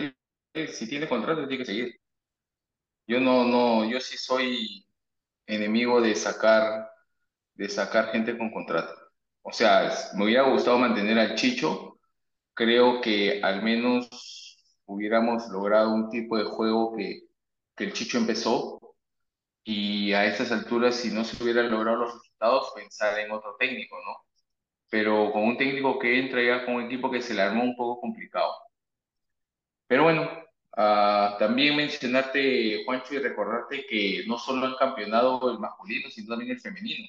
[0.73, 2.01] si tiene contrato tiene que seguir.
[3.09, 4.87] Yo no, no, yo sí soy
[5.47, 6.91] enemigo de sacar,
[7.55, 8.95] de sacar gente con contrato.
[9.43, 11.99] O sea, me hubiera gustado mantener al Chicho.
[12.55, 14.09] Creo que al menos
[14.87, 17.23] hubiéramos logrado un tipo de juego que,
[17.77, 18.81] que el Chicho empezó
[19.65, 23.97] y a estas alturas, si no se hubieran logrado los resultados, pensar en otro técnico,
[24.05, 24.17] ¿no?
[24.91, 27.77] Pero con un técnico que entra ya con un equipo que se le armó un
[27.77, 28.53] poco complicado.
[29.87, 30.29] Pero bueno,
[30.79, 36.53] uh, también mencionarte, Juancho, y recordarte que no solo han campeonado el masculino, sino también
[36.53, 37.09] el femenino.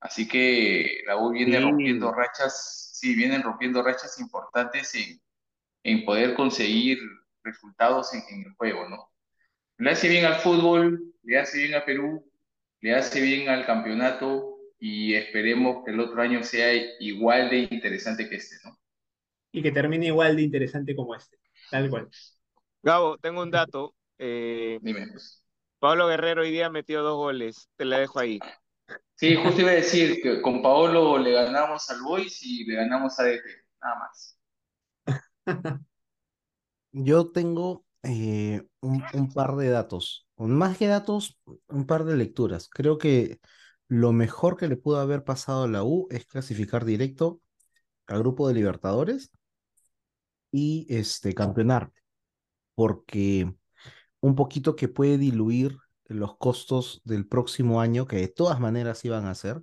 [0.00, 5.20] Así que la U viene rompiendo rachas, sí, vienen rompiendo rachas importantes en,
[5.84, 6.98] en poder conseguir
[7.44, 9.10] resultados en, en el juego, ¿no?
[9.78, 12.30] Le hace bien al fútbol, le hace bien a Perú,
[12.80, 18.28] le hace bien al campeonato y esperemos que el otro año sea igual de interesante
[18.28, 18.78] que este, ¿no?
[19.52, 21.38] Y que termine igual de interesante como este,
[21.70, 22.08] tal cual.
[22.82, 23.94] Gabo, tengo un dato.
[24.18, 25.08] Eh, Dime.
[25.78, 28.38] Pablo Guerrero hoy día metió dos goles, te la dejo ahí.
[29.14, 33.18] Sí, justo iba a decir que con Paolo le ganamos al Boys y le ganamos
[33.18, 33.42] a DT,
[33.82, 34.38] nada más.
[36.92, 40.26] Yo tengo eh, un, par de datos.
[40.36, 41.38] Más que datos,
[41.68, 42.68] un par de lecturas.
[42.68, 43.38] Creo que
[43.88, 47.40] lo mejor que le pudo haber pasado a la U es clasificar directo
[48.06, 49.30] al grupo de Libertadores
[50.50, 51.92] y este, campeonar,
[52.80, 53.54] porque
[54.20, 59.26] un poquito que puede diluir los costos del próximo año, que de todas maneras iban
[59.26, 59.62] a hacer,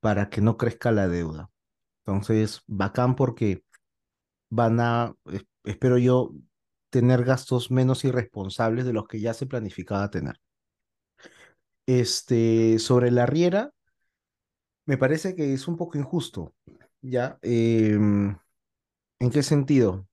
[0.00, 1.50] para que no crezca la deuda.
[2.04, 3.62] Entonces, bacán porque
[4.50, 5.14] van a,
[5.62, 6.32] espero yo,
[6.90, 10.40] tener gastos menos irresponsables de los que ya se planificaba tener.
[11.86, 13.70] Este, sobre la Riera,
[14.84, 16.52] me parece que es un poco injusto,
[17.02, 17.38] ¿ya?
[17.40, 18.36] Em,
[19.20, 20.07] ¿en qué sentido?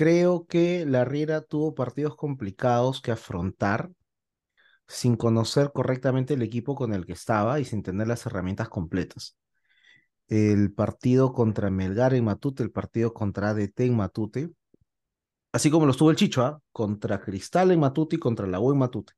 [0.00, 3.90] Creo que la Riera tuvo partidos complicados que afrontar
[4.88, 9.36] sin conocer correctamente el equipo con el que estaba y sin tener las herramientas completas.
[10.26, 14.50] El partido contra Melgar en Matute, el partido contra ADT en Matute,
[15.52, 16.62] así como lo estuvo el Chicho, ¿ah?
[16.72, 19.12] contra Cristal en Matute y contra la U en Matute.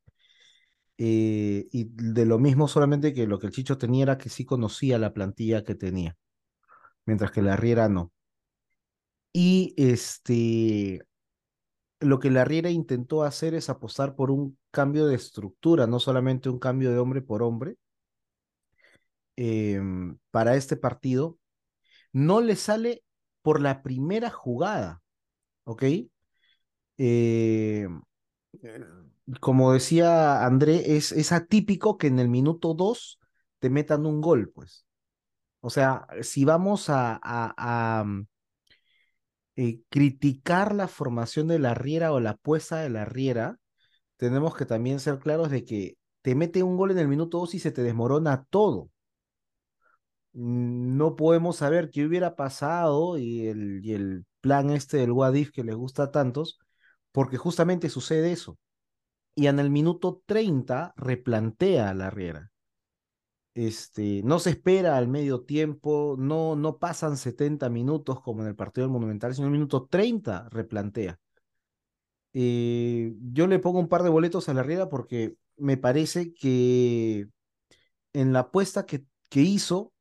[0.98, 4.44] Eh, y de lo mismo solamente que lo que el Chicho tenía era que sí
[4.44, 6.16] conocía la plantilla que tenía,
[7.06, 8.10] mientras que la Riera no.
[9.32, 11.00] Y este,
[12.00, 16.48] lo que la Riera intentó hacer es apostar por un cambio de estructura, no solamente
[16.50, 17.76] un cambio de hombre por hombre,
[19.36, 21.38] em, para este partido.
[22.12, 23.04] No le sale
[23.42, 25.02] por la primera jugada,
[25.64, 25.84] ¿ok?
[26.98, 27.88] Eh,
[29.40, 33.18] como decía André, es, es atípico que en el minuto 2
[33.58, 34.86] te metan un gol, pues.
[35.60, 38.04] O sea, si vamos a, a,
[39.56, 43.58] eh, criticar la formación de la Riera o la apuesta de la Riera,
[44.16, 47.54] tenemos que también ser claros de que te mete un gol en el minuto 2
[47.54, 48.90] y se te desmorona todo.
[50.32, 55.64] no podemos saber qué hubiera pasado y el, y el plan este del Wadif que
[55.64, 56.58] les gusta a tantos,
[57.12, 58.58] porque justamente sucede eso.
[59.34, 62.51] Y en el minuto 30 replantea la Riera.
[63.54, 68.56] Este, no se espera al medio tiempo, no, no pasan 70 minutos como en el
[68.56, 71.18] partido del Monumental, sino el minuto 30 replantea.
[72.34, 77.28] Eh, yo le pongo un par de boletos a la Riera porque me parece que
[78.14, 79.92] en la apuesta que, que hizo,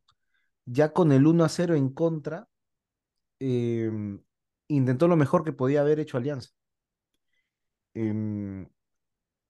[0.66, 2.48] ya con el 1 a 0 en contra,
[3.40, 4.22] em,
[4.68, 6.52] intentó lo mejor que podía haber hecho Alianza.
[7.94, 8.68] Em,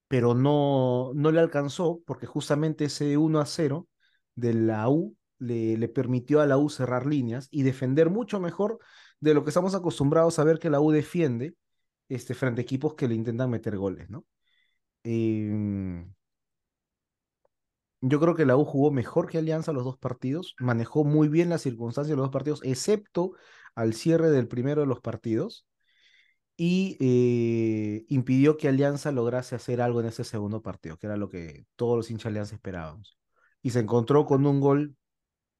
[0.07, 3.87] pero no, no le alcanzó porque justamente ese 1 a 0
[4.35, 8.79] de la U le, le, permitió a la U cerrar líneas y defender mucho mejor
[9.19, 11.55] de lo que estamos acostumbrados a ver que la U defiende
[12.09, 14.25] este, frente a equipos que le intentan meter goles, ¿no?
[15.03, 16.05] Eh,
[18.01, 21.49] yo creo que la U jugó mejor que Alianza los dos partidos, manejó muy bien
[21.49, 23.33] las circunstancias de los dos partidos, excepto
[23.75, 25.65] al cierre del primero de los partidos,
[26.57, 31.29] y eh, impidió que Alianza lograse hacer algo en ese segundo partido, que era lo
[31.29, 33.20] que todos los hinchas Alianza esperábamos.
[33.61, 34.95] Y se encontró con un gol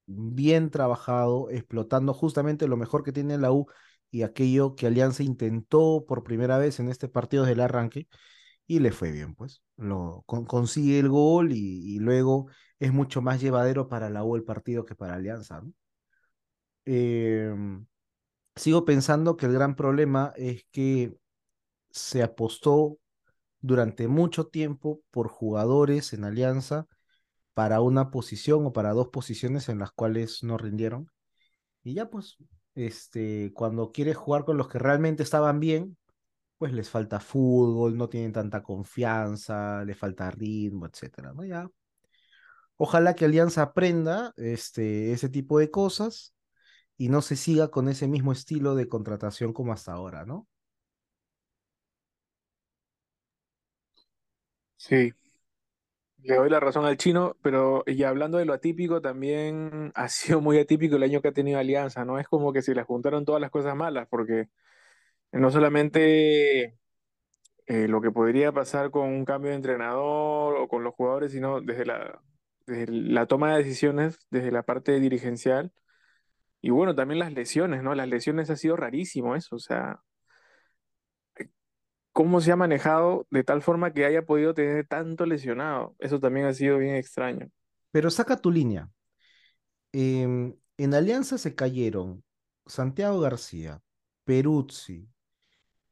[0.06, 3.68] bien trabajado, explotando justamente lo mejor que tiene la U
[4.12, 8.08] y aquello que Alianza intentó por primera vez en este partido del arranque
[8.68, 9.64] y le fue bien, pues.
[9.78, 12.48] Lo, consigue el gol y, luego
[12.80, 15.62] es mucho más llevadero para la U el partido que para Alianza.
[16.86, 17.86] Em,
[18.56, 21.16] sigo pensando que el gran problema es que
[21.92, 22.98] se apostó
[23.62, 26.88] durante mucho tiempo por jugadores en Alianza
[27.54, 31.10] para una posición o para dos posiciones en las cuales no rindieron.
[31.84, 32.38] Y ya pues
[32.76, 35.98] este, cuando quiere jugar con los que realmente estaban bien,
[36.58, 41.46] pues les falta fútbol, no tienen tanta confianza, le falta ritmo, etcétera, ¿no?
[41.46, 41.70] Ya.
[42.78, 46.34] Ojalá que Alianza aprenda este, ese tipo de cosas
[46.98, 50.48] y no se siga con ese mismo estilo de contratación como hasta ahora, ¿no?
[54.78, 55.14] Sí,
[56.24, 60.42] le doy la razón al chino, pero y hablando de lo atípico, también ha sido
[60.42, 62.20] muy atípico el año que ha tenido Alianza, ¿no?
[62.20, 64.50] Es como que se le juntaron todas las cosas malas, porque
[65.32, 66.78] no solamente
[67.68, 71.62] eh, lo que podría pasar con un cambio de entrenador o con los jugadores, sino
[71.62, 72.22] desde la,
[72.68, 75.74] desde la toma de decisiones, desde la parte dirigencial,
[76.62, 77.96] y bueno, también las lesiones, ¿no?
[77.96, 80.02] Las lesiones ha sido rarísimo eso, o sea,
[82.12, 85.96] cómo se ha manejado de tal forma que haya podido tener tanto lesionado.
[86.00, 87.50] Eso también ha sido bien extraño.
[87.92, 88.90] Pero saca tu línea.
[89.92, 92.24] Em, en Alianza se cayeron
[92.66, 93.82] Santiago García,
[94.24, 95.08] Peruzzi,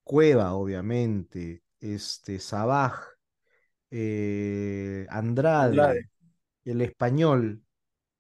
[0.04, 3.00] Cueva, obviamente, este, Sabaj,
[3.92, 6.10] eh, Andrade,
[6.66, 7.64] el español,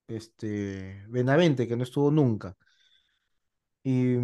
[0.07, 2.55] este, Benavente, que no estuvo nunca.
[3.83, 4.15] Y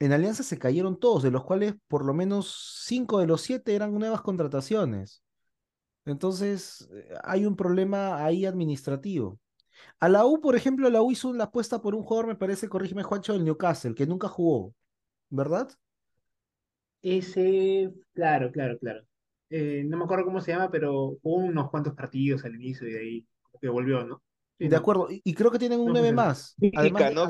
[0.00, 3.74] en Alianza se cayeron todos, de los cuales por lo menos cinco de los siete
[3.74, 5.22] eran nuevas contrataciones.
[6.06, 9.38] Entonces, eh, hay un problema ahí administrativo.
[9.98, 12.68] A la U, por ejemplo, la U hizo la apuesta por un jugador, me parece,
[12.68, 14.74] corrígeme, Juancho, del Newcastle, que nunca jugó,
[15.28, 15.70] ¿verdad?
[17.02, 19.02] Ese, claro, claro, claro.
[19.50, 22.92] Eh, no me acuerdo cómo se llama, pero jugó unos cuantos partidos al inicio y
[22.92, 23.26] de ahí
[23.60, 24.22] que volvió, ¿no?
[24.58, 26.54] de acuerdo, y, creo que tienen un 9 más.
[26.74, 27.26] Además, ¿no,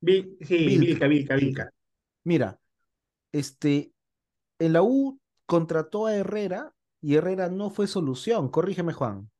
[0.00, 1.70] sí, Vilca, Vilca, Vilca.
[2.24, 2.58] Mira,
[3.32, 3.92] este,
[4.58, 8.48] en la U contrató a Herrera y Herrera no fue solución.
[8.48, 9.30] Corrígeme, Juan.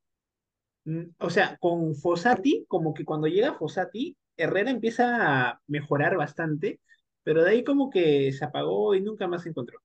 [0.85, 6.81] Mm, o sea, con Fossati, como que cuando llega Fossati, Herrera empieza a mejorar bastante,
[7.23, 9.81] pero de ahí como que se apagó y nunca más se encontró.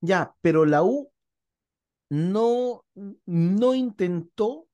[0.00, 1.10] Ya, pero la U
[2.10, 2.84] no,
[3.24, 4.68] no intentó,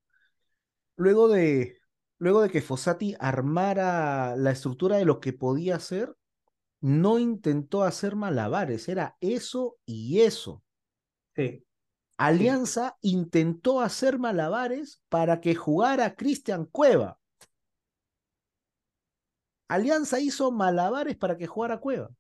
[0.96, 1.79] luego de,
[2.20, 6.14] luego de que Fossati armara la estructura de lo que podía hacer,
[6.80, 10.62] no intentó hacer malabares, era eso y eso.
[11.34, 11.64] Sí.
[12.18, 17.18] Alianza intentó hacer malabares para que jugara Cristian Cueva.
[19.68, 22.10] Alianza hizo malabares para que jugara Cueva.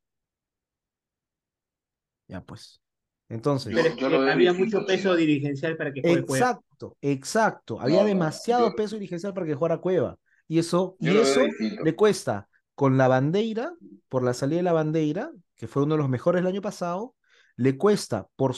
[2.26, 2.80] Ya pues.
[3.28, 3.74] Entonces.
[4.02, 6.69] había mucho peso dirigencial para que juegue Exacto,
[7.00, 7.80] exacto.
[7.80, 10.18] Había demasiado peso dirigencial para que jugara Cueva.
[10.48, 11.40] Y eso, y eso
[11.82, 13.72] le cuesta con la bandera,
[14.08, 17.14] por la salida de la bandera, que fue uno de los mejores el año pasado,
[17.56, 18.56] le cuesta por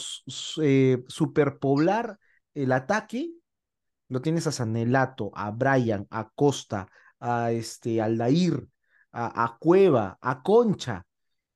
[0.63, 2.19] eh, superpoblar
[2.55, 3.33] el ataque.
[4.09, 6.89] Lo tienes a Sanelato, a Brian, a Costa,
[7.21, 8.69] a este, Aldair,
[9.11, 11.05] a, a Cueva, a Concha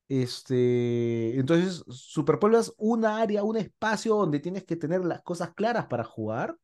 [0.09, 6.05] este, entonces, superpueblas una área, un espacio donde tienes que tener las cosas claras para
[6.05, 6.59] jugar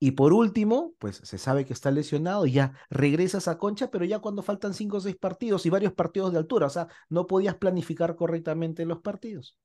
[0.00, 4.20] Y por último, pues se sabe que está lesionado, ya regresas a Concha, pero ya
[4.20, 7.56] cuando faltan cinco o seis partidos y varios partidos de altura, o sea, no podías
[7.56, 9.56] planificar correctamente los partidos.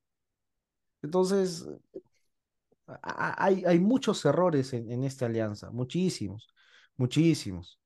[1.03, 1.65] Entonces,
[3.01, 6.47] hay, hay muchos errores en, en esta alianza, muchísimos,
[6.97, 7.79] muchísimos.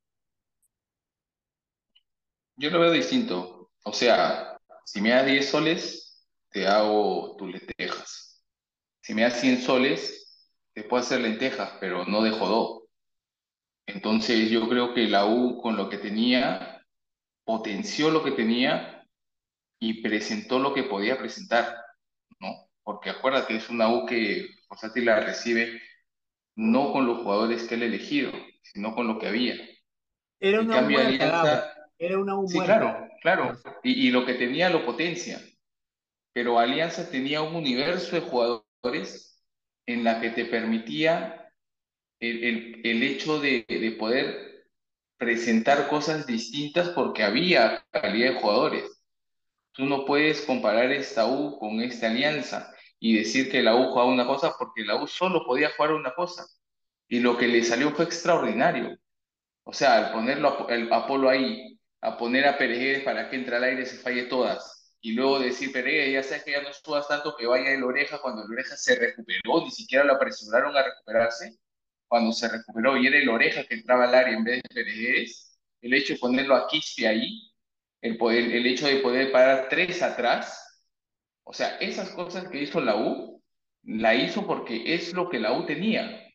[2.56, 3.57] Yo lo veo distinto.
[3.88, 8.44] O sea, si me das 10 soles, te hago tus lentejas.
[9.02, 12.90] Si me das 100 soles, te puedo hacer lentejas, pero no de jodó.
[13.86, 16.86] Entonces yo creo que la U con lo que tenía,
[17.46, 19.08] potenció lo que tenía
[19.80, 21.74] y presentó lo que podía presentar,
[22.42, 22.70] ¿no?
[22.84, 25.82] Porque acuérdate, es una U que Fossati la recibe
[26.56, 28.34] no con los jugadores que él ha elegido,
[28.64, 29.56] sino con lo que había.
[30.42, 33.58] Era una U muerta, era una U sí, claro, claro.
[33.84, 35.40] Y, y lo que tenía lo potencia.
[36.34, 39.44] Pero Alianza tenía un universo de jugadores
[39.86, 41.52] en la que te permitía
[42.20, 44.68] el, el, hecho de, de, poder
[45.18, 49.04] presentar cosas distintas porque había calidad de jugadores.
[49.72, 54.10] Tú no puedes comparar esta U con esta alianza y decir que la U jugaba
[54.10, 56.46] una cosa porque la U solo podía jugar una cosa.
[57.08, 58.98] Y lo que le salió fue extraordinario.
[59.64, 63.64] O sea, al ponerlo a, Apolo ahí, a poner a Pérez para que entre al
[63.64, 67.36] aire se falle todas, y luego decir, Pereira, ya sabes que ya no subas tanto
[67.36, 71.58] que vaya el oreja cuando el oreja se recuperó, ni siquiera lo apresuraron a recuperarse,
[72.08, 75.58] cuando se recuperó y era el oreja que entraba al área en vez de Pérez,
[75.82, 77.52] el hecho de ponerlo a Quispe ahí,
[78.02, 80.84] el, poder, el hecho de poder parar tres atrás,
[81.44, 83.42] o sea, esas cosas que hizo la U,
[83.84, 86.27] la hizo porque es lo que la U tenía.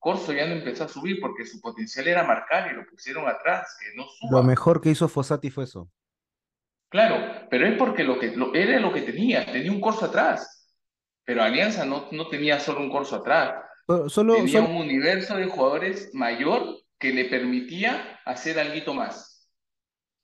[0.00, 3.76] Corso ya no empezó a subir porque su potencial era marcar y lo pusieron atrás,
[3.78, 4.40] que no suba.
[4.40, 5.90] Lo mejor que hizo Fossati fue eso.
[6.88, 10.66] Claro, pero es porque lo que, lo, era lo que tenía, tenía un corso atrás.
[11.24, 13.62] Pero Alianza no, no tenía solo un corso atrás.
[14.08, 19.48] solo, tenía un universo de jugadores mayor que le permitía hacer algo más.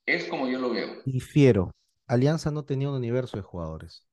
[0.06, 1.02] Es como yo lo veo.
[1.04, 1.70] Difiero.
[2.06, 4.06] Alianza no tenía un universo de jugadores.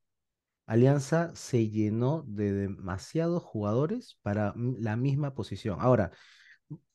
[0.66, 5.78] Alianza se llenó de demasiados jugadores para la misma posición.
[5.82, 6.11] Ahora,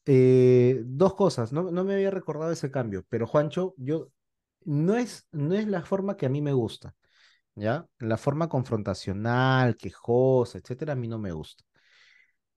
[0.07, 4.11] eh, dos cosas, no, no me había recordado ese cambio, pero Juancho, yo
[4.65, 6.95] no es, no es la forma que a mí me gusta,
[7.55, 7.87] ¿ya?
[7.99, 11.65] La forma confrontacional, quejosa, etcétera, a mí no me gusta.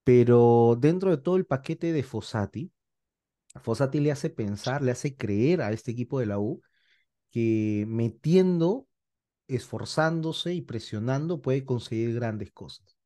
[0.04, 2.72] Pero dentro de todo el paquete de Fossati,
[3.62, 6.62] Fossati le hace pensar, le hace creer a este equipo de la U
[7.32, 8.88] que metiendo,
[9.56, 12.98] esforzándose y presionando puede conseguir grandes cosas.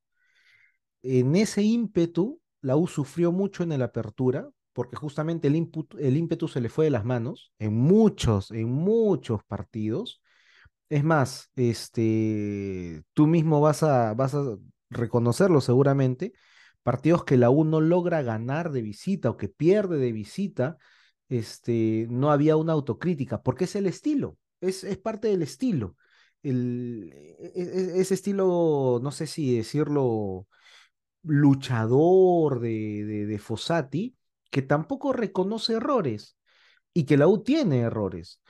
[1.01, 5.69] En ese ímpetu, la U sufrió mucho en el apertura, porque justamente el,
[5.99, 10.21] el ímpetu se le fue de las manos en muchos, en muchos partidos.
[10.89, 14.57] Es más, este, tú mismo vas a, vas a
[14.89, 16.33] reconocerlo seguramente,
[16.83, 20.77] partidos que la U no logra ganar de visita o que pierde de visita,
[21.29, 25.95] este, no había una autocrítica, porque es el estilo, es, es parte del estilo.
[26.49, 30.47] El, e, e, ese estilo, no sé si decirlo,
[31.23, 34.15] luchador de, de, de Fossati,
[34.51, 36.37] que tampoco reconoce errores
[36.93, 38.41] y que la U tiene errores,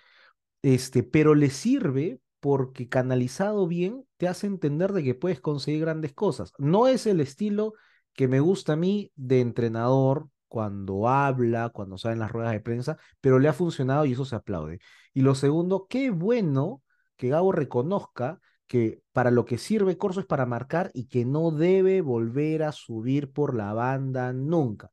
[0.62, 6.14] este, pero le sirve porque canalizado bien te hace entender de que puedes conseguir grandes
[6.14, 6.54] cosas.
[6.60, 7.74] No es el estilo
[8.14, 12.62] que me gusta a mí de entrenador cuando habla, cuando sale en las ruedas de
[12.62, 14.80] prensa, pero le ha funcionado y eso se aplaude.
[15.14, 16.84] Y lo segundo, qué bueno
[17.18, 21.52] que Gabo reconozca que para lo que sirve Corso es para marcar y que no
[21.52, 24.92] debe volver a subir por la banda nunca.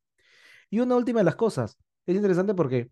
[0.70, 2.91] Y una última de las cosas, es interesante porque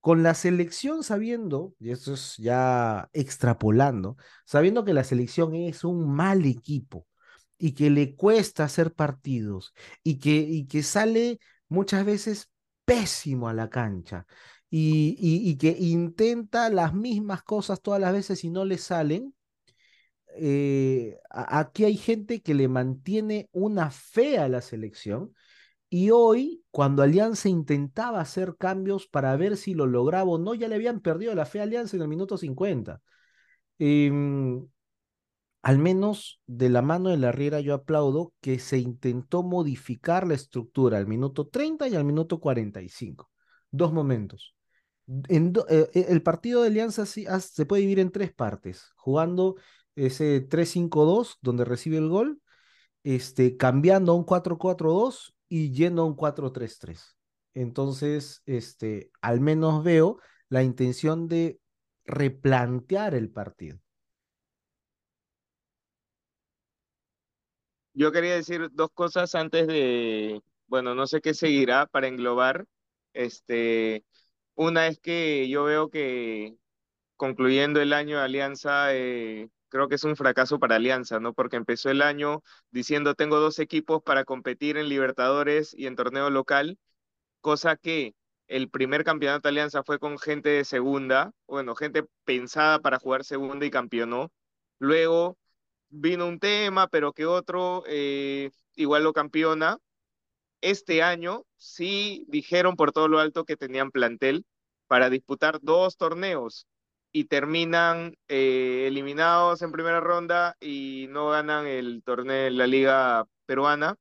[0.00, 6.08] con la selección sabiendo, y esto es ya extrapolando, sabiendo que la selección es un
[6.08, 7.06] mal equipo
[7.58, 12.50] y que le cuesta hacer partidos y que, y que sale muchas veces
[12.84, 14.26] pésimo a la cancha
[14.70, 19.34] y, y, que intenta las mismas cosas todas las veces y no le salen,
[20.36, 25.34] eh, aquí hay gente que le mantiene una fe a la selección
[25.90, 30.68] y hoy, cuando Alianza intentaba hacer cambios para ver si lo lograba o no, ya
[30.68, 33.00] le habían perdido la fe a Alianza en el minuto 50.
[33.78, 34.66] Em,
[35.62, 40.34] al menos de la mano de la Riera yo aplaudo que se intentó modificar la
[40.34, 43.30] estructura al minuto 30 y al minuto 45.
[43.70, 44.57] Dos momentos.
[45.08, 45.52] Eh,
[45.94, 49.56] eh, el partido de Alianza se puede dividir en tres partes, jugando
[49.96, 52.42] ese 3-5-2 donde recibe el gol,
[53.04, 57.16] este, cambiando a un 4-4-2 y yendo a un 4-3-3.
[57.54, 60.18] Entonces, este, al menos veo
[60.50, 61.58] la intención de
[62.04, 63.78] replantear el partido.
[67.94, 72.66] Yo quería decir dos cosas antes de, bueno, no sé qué seguirá para englobar.
[73.14, 74.04] Este,
[74.58, 76.56] una es que yo veo que
[77.16, 81.34] concluyendo el año de Alianza, eh, creo que es un fracaso para Alianza, ¿no?
[81.34, 86.30] Porque empezó el año diciendo tengo dos equipos para competir en Libertadores y en torneo
[86.30, 86.78] local,
[87.40, 88.14] cosa que
[88.48, 93.24] el primer campeonato de Alianza fue con gente de segunda, bueno, gente pensada para jugar
[93.24, 94.32] segunda y campeonó.
[94.80, 95.38] Luego
[95.90, 99.78] vino un tema, pero que otro eh, igual lo campeona.
[100.60, 104.44] Este año sí dijeron por todo lo alto que tenían plantel
[104.88, 106.66] para disputar dos torneos
[107.12, 113.26] y terminan eh, eliminados en primera ronda y no ganan el torneo de la liga
[113.46, 113.96] peruana.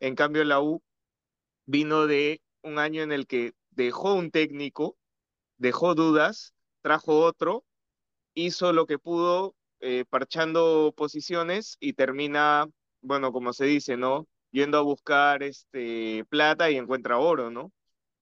[0.00, 0.82] En cambio, la U
[1.66, 4.96] vino de un año en el que dejó un técnico,
[5.58, 7.64] dejó dudas, trajo otro,
[8.34, 12.66] hizo lo que pudo eh, parchando posiciones y termina,
[13.02, 14.26] bueno, como se dice, ¿no?
[14.56, 17.72] Yendo a buscar este, plata y encuentra oro, ¿no?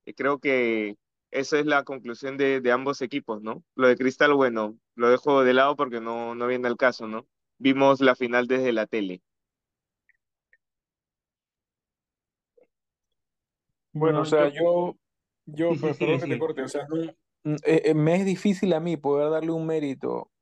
[0.05, 0.97] Y creo que
[1.31, 3.63] esa es la conclusión de, de, ambos equipos, ¿no?
[3.77, 7.25] Lo de Cristal, bueno, lo dejo de lado porque no, no viene al caso, ¿no?
[7.59, 9.23] Vimos la final desde la tele.
[13.93, 14.97] Bueno, o sea, yo,
[15.47, 15.71] yo,
[16.01, 16.85] perdón que te corte, o sea,
[17.45, 20.33] mm, eh, eh, me es difícil a mí poder darle un mérito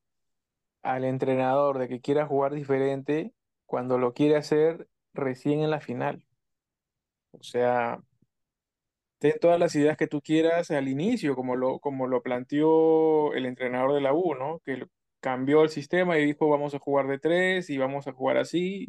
[0.82, 3.34] al entrenador de que quiera jugar diferente
[3.66, 6.24] cuando lo quiere hacer recién en la final.
[7.32, 8.02] O sea,
[9.18, 13.46] ten todas las ideas que tú quieras al inicio, como lo, como lo planteó el
[13.46, 14.60] entrenador de la U, ¿no?
[14.64, 14.86] Que
[15.20, 18.88] cambió el sistema y dijo, vamos a jugar de tres y vamos a jugar así,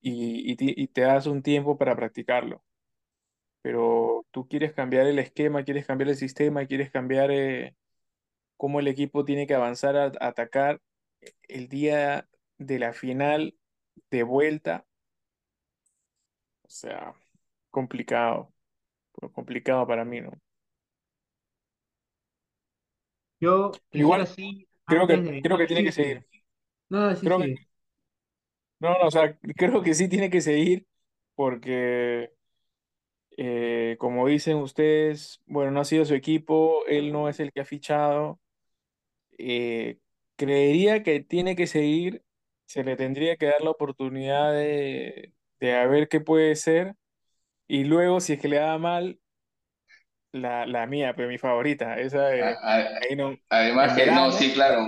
[0.00, 2.62] y, y te das un tiempo para practicarlo
[3.62, 7.76] pero tú quieres cambiar el esquema, quieres cambiar el sistema, quieres cambiar eh,
[8.56, 10.82] cómo el equipo tiene que avanzar a, atacar
[11.48, 13.56] el día de la final
[14.10, 14.86] de vuelta.
[16.68, 17.14] O sea,
[17.70, 18.52] complicado,
[19.32, 20.32] complicado para mí, ¿no?
[23.40, 26.26] Yo igual sí, creo que, creo que tiene que seguir.
[26.90, 27.38] No, sí, creo
[28.80, 30.86] no, no, o sea, creo que sí tiene que seguir
[31.34, 32.32] porque
[33.38, 37.60] eh, como dicen ustedes, bueno, no ha sido su equipo, él no es el que
[37.60, 38.40] ha fichado.
[39.38, 39.98] Eh,
[40.36, 42.24] creería que tiene que seguir,
[42.66, 46.94] se le tendría que dar la oportunidad de, de a ver qué puede ser.
[47.66, 49.20] Y luego, si es que le da mal,
[50.32, 52.56] la, la mía, pero mi favorita, esa de,
[53.48, 54.86] Además que no, sí, claro,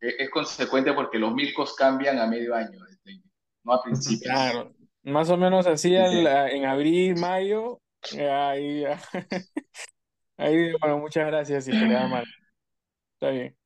[0.00, 2.78] es, es, consecuente porque los milcos cambian a medio año,
[3.64, 4.32] no a principios.
[4.32, 7.80] Claro, más o menos así en abril, mayo,
[8.12, 8.84] Ahí,
[10.36, 12.24] ahí, bueno, muchas gracias si te da mal.
[13.14, 13.56] Está bien.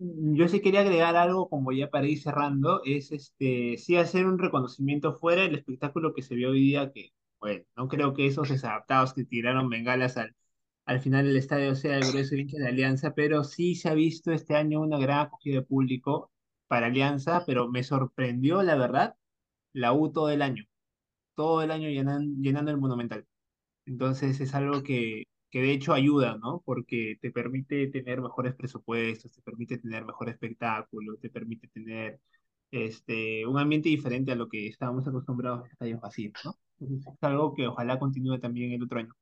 [0.00, 4.38] Yo sí quería agregar algo como ya para ir cerrando, es este, sí hacer un
[4.38, 8.48] reconocimiento fuera del espectáculo que se vio hoy día, que, bueno, no creo que esos
[8.48, 10.36] desadaptados que tiraron bengalas al,
[10.86, 14.30] al final del estadio sea el grueso hincha de Alianza, pero sí se ha visto
[14.32, 16.30] este año una gran acogida de público
[16.68, 19.16] para Alianza, pero me sorprendió, la verdad,
[19.72, 20.64] la U todo el año
[21.34, 23.26] todo el año llenando el Monumental.
[23.86, 26.62] Entonces es algo que, que de hecho ayuda, ¿no?
[26.64, 32.20] Porque te permite tener mejores presupuestos, te permite tener mejor espectáculo, te permite tener
[32.70, 36.54] este, un ambiente diferente a lo que estábamos acostumbrados a estadios vacíos, ¿no?
[36.80, 39.14] Entonces es algo que ojalá continúe también el otro año.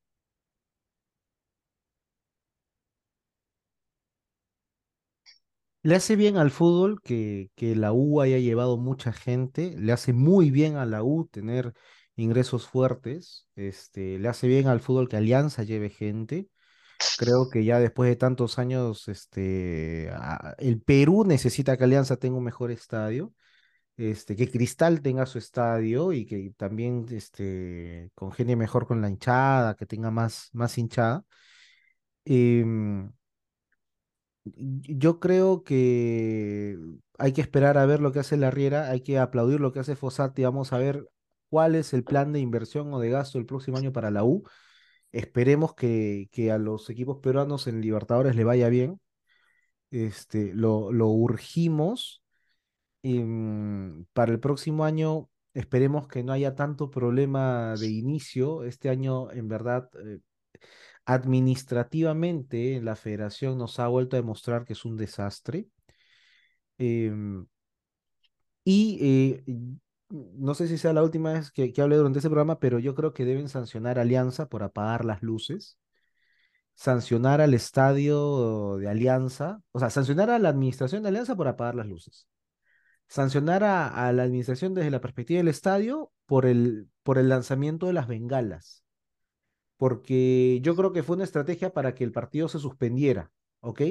[5.82, 10.12] Le hace bien al fútbol que, que la U haya llevado mucha gente, le hace
[10.12, 11.74] muy bien a la U tener
[12.16, 13.46] ingresos fuertes.
[13.56, 16.48] Este, le hace bien al fútbol que Alianza lleve gente.
[17.18, 20.10] Creo que ya después de tantos años, este,
[20.58, 23.34] el Perú necesita que Alianza tenga un mejor estadio,
[23.96, 29.76] este, que Cristal tenga su estadio y que también este, congenie mejor con la hinchada,
[29.76, 31.24] que tenga más, más hinchada.
[32.24, 33.12] Em,
[34.44, 36.78] yo creo que
[37.18, 39.80] hay que esperar a ver lo que hace la Riera, hay que aplaudir lo que
[39.80, 41.08] hace Fossati, vamos a ver
[41.48, 44.44] cuál es el plan de inversión o de gasto el próximo año para la U.
[45.12, 49.00] Esperemos que, que a los equipos peruanos en Libertadores le vaya bien.
[49.90, 52.22] Este, lo, lo urgimos.
[53.02, 58.64] Em, para el próximo año esperemos que no haya tanto problema de inicio.
[58.64, 60.18] Este año, en verdad, eh,
[61.06, 65.68] administrativamente la federación nos ha vuelto a demostrar que es un desastre.
[66.78, 67.46] Em,
[68.64, 69.44] y eh,
[70.08, 72.94] no sé si sea la última vez que, que hable durante ese programa, pero yo
[72.94, 75.78] creo que deben sancionar a Alianza por apagar las luces,
[76.74, 81.74] sancionar al estadio de Alianza, o sea, sancionar a la administración de Alianza por apagar
[81.74, 82.28] las luces.
[83.08, 87.92] sancionar a, la administración desde la perspectiva del estadio por el, por el lanzamiento de
[87.94, 88.84] las bengalas.
[89.76, 93.30] Porque yo creo que fue una estrategia para que el partido se suspendiera,
[93.60, 93.82] ¿ok?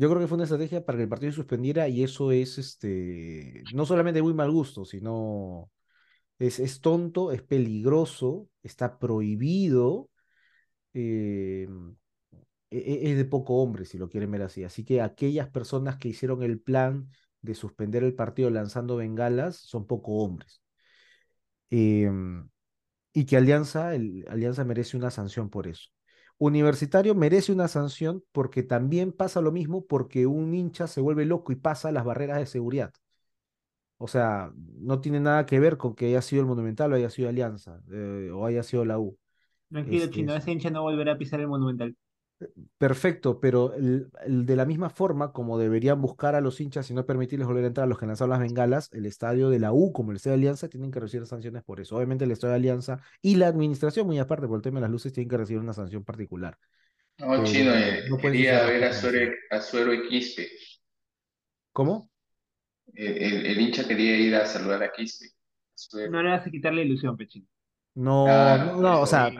[0.00, 2.56] Yo creo que fue una estrategia para que el partido se suspendiera y eso es
[2.56, 5.70] este, no solamente muy mal gusto, sino
[6.38, 10.08] es, es tonto, es peligroso, está prohibido,
[10.94, 11.68] eh,
[12.70, 14.64] e, e, es de poco hombre, si lo quieren ver así.
[14.64, 17.10] Así que aquellas personas que hicieron el plan
[17.42, 20.62] de suspender el partido lanzando bengalas son poco hombres.
[21.70, 22.48] Em,
[23.14, 25.90] y que Alianza, Alianza merece una sanción por eso.
[26.40, 31.52] Universitario merece una sanción porque también pasa lo mismo porque un hincha se vuelve loco
[31.52, 32.94] y pasa las barreras de seguridad.
[33.98, 37.10] O sea, no tiene nada que ver con que haya sido el Monumental o haya
[37.10, 39.18] sido Alianza eh, o haya sido la U.
[39.68, 41.94] Tranquilo, este, Chino, ese hincha no volverá a pisar el Monumental.
[42.78, 47.04] Perfecto, pero el, de la misma forma como deberían buscar a los hinchas y no
[47.04, 49.92] permitirles volver a entrar a los que lanzaron las bengalas, el estadio de la U
[49.92, 51.96] como el estadio de Alianza tienen que recibir sanciones por eso.
[51.96, 54.90] Obviamente el estadio de Alianza y la administración, muy aparte por el tema de las
[54.90, 56.56] luces, tienen que recibir una sanción particular.
[57.18, 60.48] No, chino, eh, quería ver a Suero, a Suero Quispe.
[61.72, 62.10] ¿Cómo?
[62.94, 65.26] El, hincha quería ir a saludar a Quispe.
[66.10, 67.46] No le vas a quitar la ilusión, Pechín.
[68.00, 68.26] No,
[68.56, 69.30] no, no, o sea,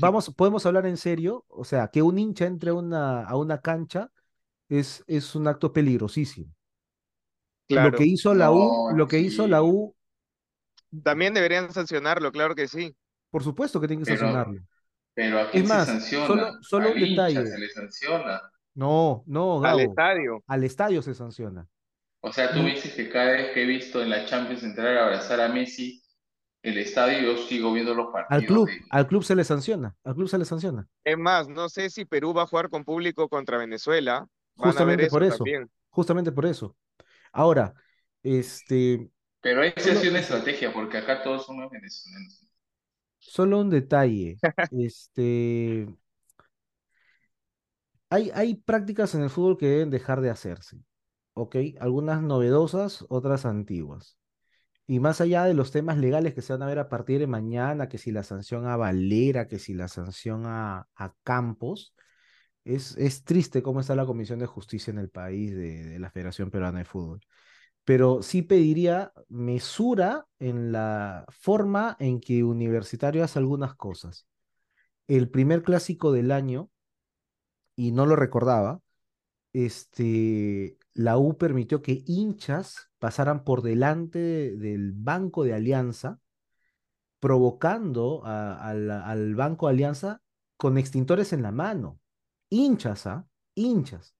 [0.00, 4.10] vamos, podemos hablar en serio, o sea, que un hincha entre una, a una cancha
[4.68, 6.52] es, es un acto peligrosísimo.
[7.68, 9.94] Lo que hizo la U, lo que hizo la U.
[11.04, 12.96] También deberían sancionarlo, claro que sí.
[13.30, 14.62] Por supuesto que tienen que sancionarlo.
[15.14, 16.26] Pero aquí se sanciona.
[16.26, 17.46] Solo, solo un detalle.
[17.46, 18.40] Se le sanciona.
[18.74, 20.42] No, no, Al estadio.
[20.48, 21.68] Al estadio se sanciona.
[22.20, 25.04] O sea, tú dices que cada vez que he visto en la Champions entrar a
[25.04, 26.02] abrazar a Messi,
[26.68, 28.42] el estadio, yo sigo viendo los partidos.
[28.42, 30.86] Al club, al club se le sanciona, al club se le sanciona.
[31.04, 34.26] Es más, no sé si Perú va a jugar con público contra Venezuela.
[34.56, 35.44] justamente por eso,
[35.90, 36.76] justamente por eso.
[37.32, 37.74] Ahora,
[38.22, 39.10] este...
[39.40, 42.46] Pero esa es una estrategia, porque acá todos somos venezolanos.
[43.18, 44.36] Solo un detalle,
[44.72, 45.88] este...
[48.10, 50.82] Hay, hay prácticas en el fútbol que deben dejar de hacerse,
[51.34, 51.56] ¿ok?
[51.78, 54.17] Algunas novedosas, otras antiguas.
[54.90, 57.26] Y más allá de los temas legales que se van a ver a partir de
[57.26, 60.88] mañana, que si la sanción a Valera, que si la sanción a,
[61.24, 61.94] Campos,
[62.64, 66.50] es, es, triste cómo está la Comisión de Justicia en el país de, la Federación
[66.50, 67.20] Peruana de Fútbol.
[67.84, 74.26] Pero sí pediría mesura en la forma en que Universitario hace algunas cosas.
[75.06, 76.70] El primer clásico del año,
[77.76, 78.80] y no lo recordaba,
[79.52, 86.18] este, la U permitió que hinchas pasaran por delante del banco de Alianza,
[87.20, 90.22] provocando al, banco de Alianza
[90.56, 92.00] con extintores en la mano.
[92.50, 93.28] Hinchas, ¿ah?
[93.54, 94.16] Hinchas.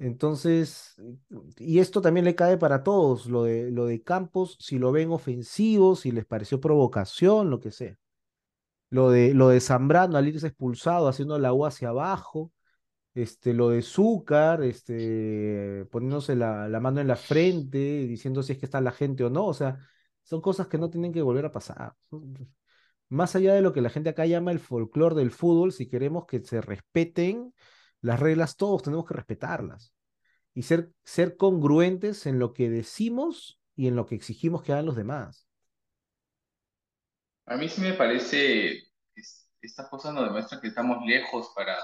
[0.00, 1.00] Entonces,
[1.58, 5.12] y esto también le cae para todos, lo de, lo de Campos, si lo ven
[5.12, 7.96] ofensivo, si les pareció provocación, lo que sea.
[8.90, 12.50] Lo de, lo de Zambrano al irse expulsado, haciendo la U hacia abajo
[13.22, 18.66] este, lo de Zúcar, este, poniéndose la, mano en la frente, diciendo si es que
[18.66, 19.78] está la gente o no, o sea,
[20.22, 21.94] son cosas que no tienen que volver a pasar.
[23.08, 26.26] Más allá de lo que la gente acá llama el folclore del fútbol, si queremos
[26.26, 27.52] que se respeten
[28.00, 29.92] las reglas, todos tenemos que respetarlas
[30.54, 34.86] y ser, ser congruentes en lo que decimos y en lo que exigimos que hagan
[34.86, 35.48] los demás.
[37.46, 38.84] A mí sí me parece,
[39.60, 41.74] estas cosas nos demuestran que estamos lejos para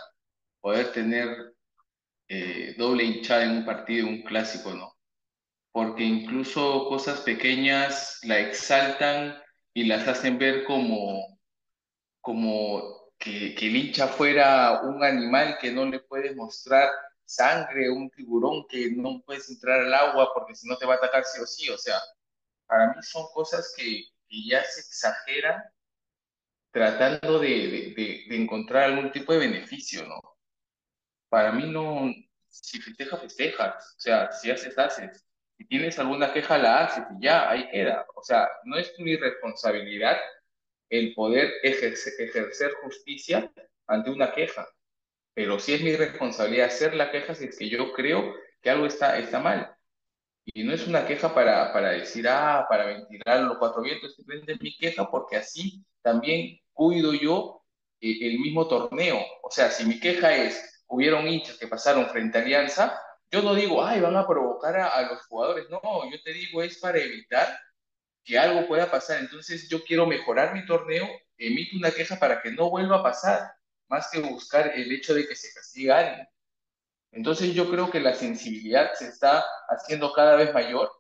[0.65, 1.55] poder tener
[2.27, 4.97] eh, doble hinchada en un partido, un clásico, ¿no?
[5.71, 9.37] Porque incluso cosas pequeñas la exaltan
[9.75, 11.39] y las hacen ver como,
[12.23, 16.89] como que, que el hincha fuera un animal que no le puedes mostrar
[17.27, 20.97] sangre, un tiburón que no puedes entrar al agua porque si no te va a
[20.97, 21.69] atacar sí o sí.
[21.69, 21.99] O sea,
[22.67, 25.63] para mí son cosas que, que ya se exageran
[26.71, 30.34] tratando de, de, de, encontrar algún tipo de beneficio, ¿no?
[31.35, 32.15] Para mí no,
[32.49, 35.27] si festeja, festejas, o sea, si haces, haces,
[35.59, 39.17] si tienes alguna queja, la haces y ya, ahí queda, o sea, no es mi
[39.17, 40.17] responsabilidad
[40.89, 43.53] el poder ejercer, justicia
[43.89, 44.69] ante una queja,
[45.35, 48.33] pero sí es mi responsabilidad hacer la queja si es que yo creo
[48.63, 49.75] que algo está, está mal.
[50.45, 54.53] Y no es una queja para, para decir, ah, para ventilar los cuatro vientos, simplemente
[54.53, 57.65] es mi queja porque así también cuido yo
[58.01, 59.19] eh, el mismo torneo.
[59.43, 63.55] O sea, si mi queja es, hubieron hinchas que pasaron frente a Alianza, yo no
[63.55, 67.49] digo, ay, van a provocar a, los jugadores, no, yo te digo, es para evitar
[68.23, 69.19] que algo pueda pasar.
[69.19, 73.53] Entonces yo quiero mejorar mi torneo, emito una queja para que no vuelva a pasar,
[73.89, 76.29] más que buscar el hecho de que se castigue a alguien.
[77.11, 80.91] Entonces yo creo que la sensibilidad se está haciendo cada vez mayor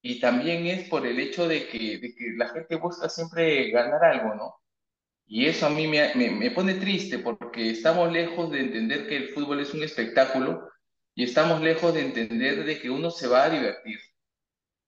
[0.00, 4.04] y también es por el hecho de que, de que la gente busca siempre ganar
[4.04, 4.60] algo, ¿no?
[5.28, 9.16] Y eso a mí me, me, me, pone triste porque estamos lejos de entender que
[9.18, 10.68] el fútbol es un espectáculo
[11.14, 13.98] y estamos lejos de entender de que uno se va a divertir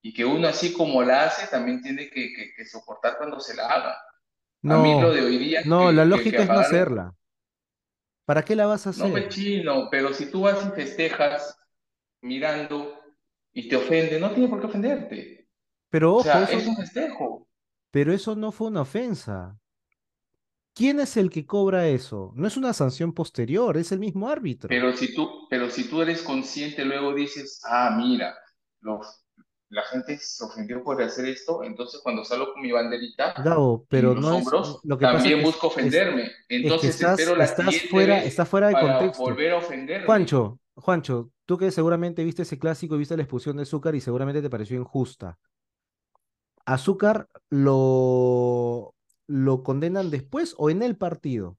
[0.02, 3.54] y que uno así como la hace también tiene que, que, que soportar cuando se
[3.56, 3.96] la haga.
[4.62, 5.62] No, a mí lo de hoy día...
[5.62, 7.14] No, que, la lógica es no hacerla.
[8.24, 9.10] ¿Para qué la vas a No, hacer?
[9.10, 11.56] pues chino, pero si tú vas y festejas
[12.22, 12.98] mirando
[13.52, 15.48] y te ofende, no tiene por qué ofenderte.
[15.90, 17.48] Pero O ojo, sea, eso, es un festejo.
[17.92, 19.59] pero eso no fue una ofensa.
[20.74, 22.32] ¿Quién es el que cobra eso?
[22.36, 24.68] No es una sanción posterior, es el mismo árbitro.
[24.68, 28.34] Pero si tú, pero si tú eres consciente, luego dices, ah, mira,
[28.80, 29.06] los,
[29.68, 34.14] la gente se ofendió por hacer esto, entonces cuando salgo con mi banderita Gabo, pero
[34.14, 36.22] los no es hombros, lo que pasa también busco es- ofenderme.
[36.24, 39.22] es que Entonces estás, espero la estás fuera, de para contexto.
[39.24, 40.06] volver a ofenderme.
[40.06, 44.00] Juancho, Juancho, tú que seguramente viste ese clásico y viste la expulsión de Azúcar y
[44.00, 45.38] seguramente te pareció injusta.
[46.66, 48.94] ¿Azúcar lo,
[49.30, 51.56] lo condenan después o en el partido?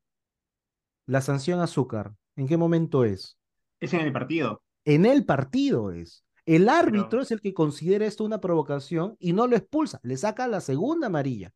[1.05, 3.37] La sanción Azúcar, ¿en qué momento es?
[3.79, 4.61] Es en el partido.
[4.83, 6.25] En el partido es.
[6.45, 10.17] El árbitro Pero- es el que considera esto una provocación y no lo expulsa, le
[10.17, 11.53] saca la segunda amarilla.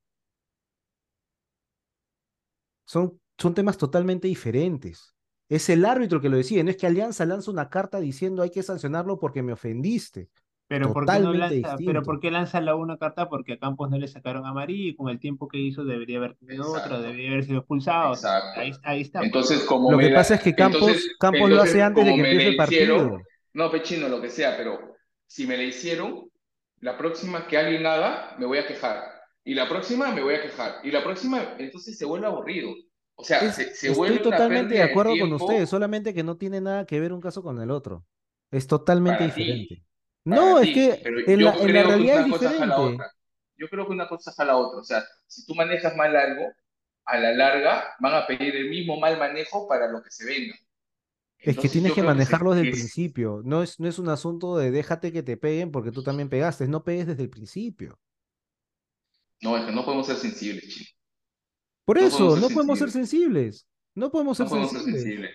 [2.86, 5.16] Son, son temas totalmente diferentes.
[5.50, 8.52] Es el árbitro que lo decide, no es que Alianza lanza una carta diciendo hay
[8.52, 10.30] que sancionarlo porque me ofendiste.
[10.68, 12.02] Pero ¿por qué no Totalmente lanza, pero distinto.
[12.04, 13.30] ¿por qué lanza la una carta?
[13.30, 16.36] Porque a Campos no le sacaron amarilla y con el tiempo que hizo debería haber
[16.36, 17.02] tenido otra, Exacto.
[17.04, 18.14] debería haber sido expulsado.
[18.14, 18.60] Exacto.
[18.60, 19.20] Ahí, ahí está.
[19.20, 19.28] pues.
[19.28, 22.12] Entonces, como Lo que la- pasa es que Campos, entonces- Campos lo hace antes de
[22.16, 23.22] que empiece el hicieron, partido.
[23.54, 24.80] no, pechino, lo que sea, pero
[25.28, 26.30] si me la hicieron,
[26.80, 29.04] la próxima que alguien haga, me voy a quejar.
[29.44, 30.78] Y la próxima me voy a quejar.
[30.84, 32.72] Y la próxima, entonces se vuelve aburrido.
[33.14, 36.60] O sea, Es- se, se estoy totalmente de acuerdo con ustedes, solamente que no tiene
[36.60, 38.04] nada que ver un caso con el otro.
[38.52, 39.85] Es totalmente ti,
[40.26, 42.38] No, es ti, que pero en yo la, en la creo que realidad es una
[42.38, 43.04] cosa jala diferente.
[43.04, 43.12] otra.
[43.58, 44.80] Yo creo que una cosa jala otra.
[44.80, 46.52] O sea, si tú manejas mal algo,
[47.06, 50.56] a la larga van a pedir el mismo mal manejo para lo que se venga.
[51.40, 53.42] Es que tienes que se- manejarlo desde el que es- principio.
[53.46, 56.68] No es, no es un asunto de déjate que te peguen porque tú también pegaste.
[56.68, 58.00] No pegues desde el principio.
[59.42, 60.96] No, es que no podemos ser sensibles, chicos.
[61.86, 63.68] Por No eso, podemos ser no podemos ser sensibles.
[63.96, 65.04] No podemos ser No podemos ser sensibles.
[65.04, 65.32] sensibles.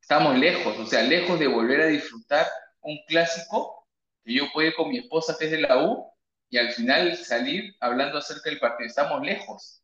[0.00, 2.46] Estamos lejos, o sea, lejos de volver a disfrutar
[2.82, 3.85] un clásico
[4.26, 6.06] que yo ir con mi esposa que es de la U
[6.50, 8.88] y al final salir hablando acerca del partido.
[8.88, 9.82] Estamos lejos.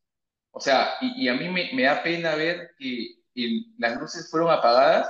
[0.53, 4.30] O sea, y, y a mí me, me da pena ver que el- las luces
[4.30, 5.09] fueron apagadas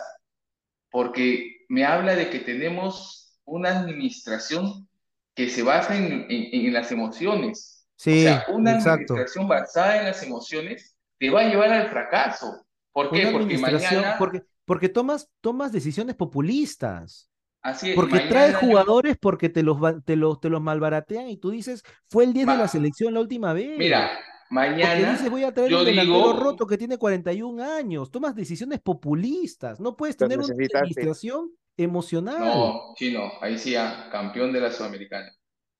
[0.90, 4.88] porque me habla de que tenemos una administración
[5.34, 7.86] que se basa en, en- en las emociones.
[8.08, 9.14] O Sí, sea, una exacto.
[9.14, 12.66] administración basada en las emociones te va a llevar al fracaso.
[12.92, 13.28] ¿Por qué?
[13.28, 17.30] Porque mañana, porque, porque tomas, tomas decisiones populistas.
[17.62, 21.36] Así es, Porque yo- jugadores porque te los, va- te los, te los malbaratean y
[21.36, 23.78] tú dices, fue el 10 de la selección la última vez.
[23.78, 24.10] Mira,
[24.48, 28.10] Porque mañana dices, voy a traer yo un delantero digo, roto que tiene 41 años.
[28.10, 29.80] Tomas decisiones populistas.
[29.80, 32.38] No puedes tener una administración emocional.
[32.40, 35.30] no, chino, ahí sí, ah, campeón de la Sudamericana.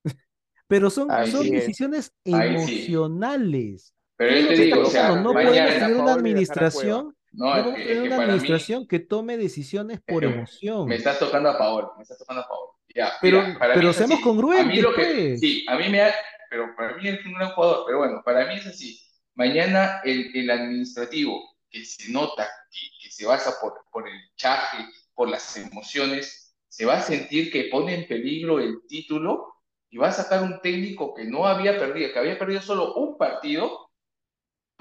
[0.66, 1.52] Pero son, Ahí son sí es.
[1.66, 2.74] decisiones Ahí sí.
[2.94, 3.94] emocionales.
[4.16, 5.16] Pero ¿Qué es yo te digo, o sea?
[5.16, 8.86] No podemos tener una administración, no, es que, tener es que una para mí, administración
[8.86, 10.86] que tome decisiones por emoción.
[10.86, 12.70] me estás tocando a favor, me estás tocando a favor.
[12.94, 14.22] Ya, Pero, mira, para mí pero es seamos así.
[14.58, 15.40] A mí congruentes, lo que, pues.
[15.40, 16.14] sí, a mí me da,
[16.50, 19.00] pero para mí es un gran jugador, pero bueno, para mí es así.
[19.34, 24.84] Mañana el, el administrativo, que se nota que, que se basa por, por el chaje,
[25.14, 29.54] por las emociones, se va a sentir que pone en peligro el título
[29.90, 33.18] y va a sacar un técnico que no había perdido, que había perdido solo un
[33.18, 33.90] partido.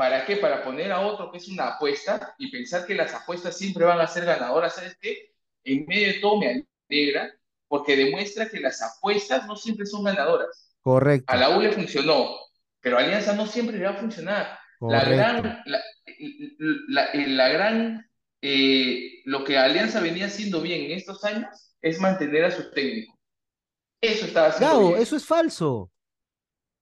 [0.01, 0.37] ¿Para qué?
[0.37, 3.99] Para poner a otro que es una apuesta y pensar que las apuestas siempre van
[3.99, 4.73] a ser ganadoras.
[4.73, 5.35] ¿Sabes qué?
[5.63, 7.31] En medio de todo me alegra
[7.67, 10.73] porque demuestra que las apuestas no siempre son ganadoras.
[10.81, 12.35] Correcto, A la U le funcionó,
[12.79, 14.57] pero Alianza no siempre le va a funcionar.
[14.79, 15.83] La gran, la,
[16.87, 18.09] la- la gran,
[18.41, 23.19] eh, lo que Alianza venía haciendo bien en estos años es mantener a su técnico.
[24.01, 25.01] Eso estaba haciendo Gabo, bien.
[25.03, 25.90] eso es falso.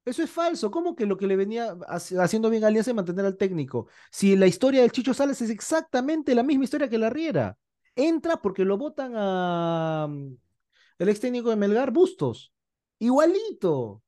[0.05, 0.71] Eso es falso.
[0.71, 3.87] ¿Cómo que lo que le venía haci- haciendo bien a Alianza es mantener al técnico?
[4.11, 7.57] Si la historia del Chicho Salas es exactamente la misma historia que la Riera.
[7.95, 10.33] Entra porque lo votan a mm,
[10.99, 12.53] el ex técnico de Melgar, Bustos.
[12.99, 14.03] Igualito.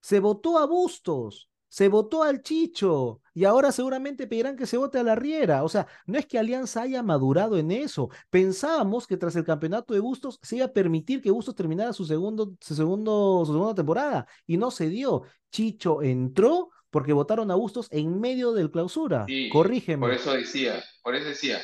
[0.00, 4.98] Se votó a Bustos, se votó al Chicho y ahora seguramente pedirán que se vote
[4.98, 5.62] a la Riera.
[5.64, 8.10] O sea, no es que Alianza haya madurado en eso.
[8.30, 12.04] Pensábamos que tras el campeonato de Bustos se iba a permitir que Bustos terminara su,
[12.04, 15.22] segundo, su, segundo, su segunda temporada y no se dio.
[15.50, 19.26] Chicho entró porque votaron a Bustos en medio del clausura.
[19.26, 20.00] Sí, Corrígeme.
[20.00, 21.58] por eso decía, por eso decía,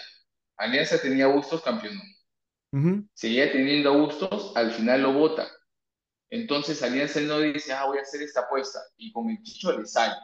[0.56, 1.94] Alianza tenía gustos, campeón.
[3.14, 5.46] Seguía teniendo gustos, al final lo vota.
[6.34, 9.86] Entonces Alianza no dice, ah, voy a hacer esta apuesta, y con el Chicho le
[9.86, 10.16] sale.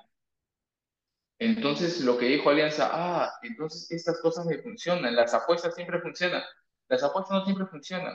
[1.38, 6.42] Entonces lo que dijo Alianza, ah, entonces estas cosas me funcionan, las apuestas siempre funcionan,
[6.88, 8.12] las apuestas no siempre funcionan.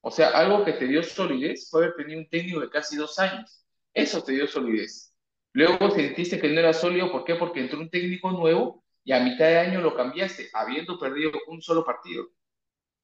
[0.00, 3.18] O sea, algo que te dio solidez fue haber tenido un técnico de casi dos
[3.18, 3.64] años.
[3.92, 5.12] Eso te dio solidez.
[5.54, 7.34] Luego sentiste que no era sólido, ¿por qué?
[7.34, 11.60] Porque entró un técnico nuevo y a mitad de año lo cambiaste, habiendo perdido un
[11.60, 12.28] solo partido.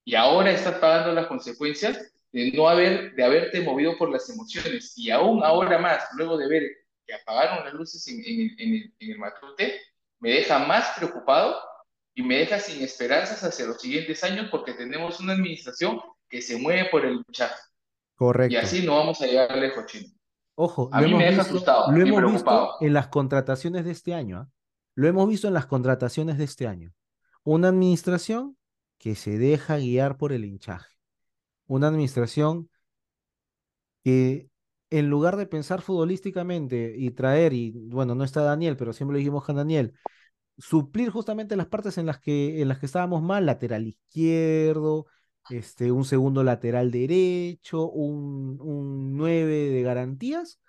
[0.05, 4.93] Y ahora estás pagando las consecuencias de no haber, de haberte movido por las emociones.
[4.97, 6.63] Y aún ahora más, luego de ver
[7.07, 8.23] que apagaron las luces en,
[8.59, 9.81] en, el Matute,
[10.21, 11.57] me deja más preocupado
[12.15, 16.59] y me deja sin esperanzas hacia los siguientes años porque tenemos una administración que se
[16.59, 17.53] mueve por el chat.
[18.15, 18.55] Correcto.
[18.55, 20.13] Y así no vamos a llegar lejos, chino.
[20.55, 24.41] Ojo, a mí me deja asustado lo hemos visto en las contrataciones de este año.
[24.41, 24.49] ¿ah?
[24.95, 26.93] Lo hemos visto en las contrataciones de este año.
[27.43, 28.59] Una administración
[28.99, 31.00] que se deja guiar por el hinchaje.
[31.71, 32.69] Una administración
[34.03, 34.49] que
[34.91, 39.19] en lugar de pensar futbolísticamente y traer, y bueno, no está Daniel, pero siempre lo
[39.19, 39.95] dijimos con Daniel,
[40.59, 45.07] suplir justamente las partes en las que, en las que estábamos mal, lateral izquierdo,
[45.49, 50.61] este, un segundo lateral derecho, un, un 9 de garantías,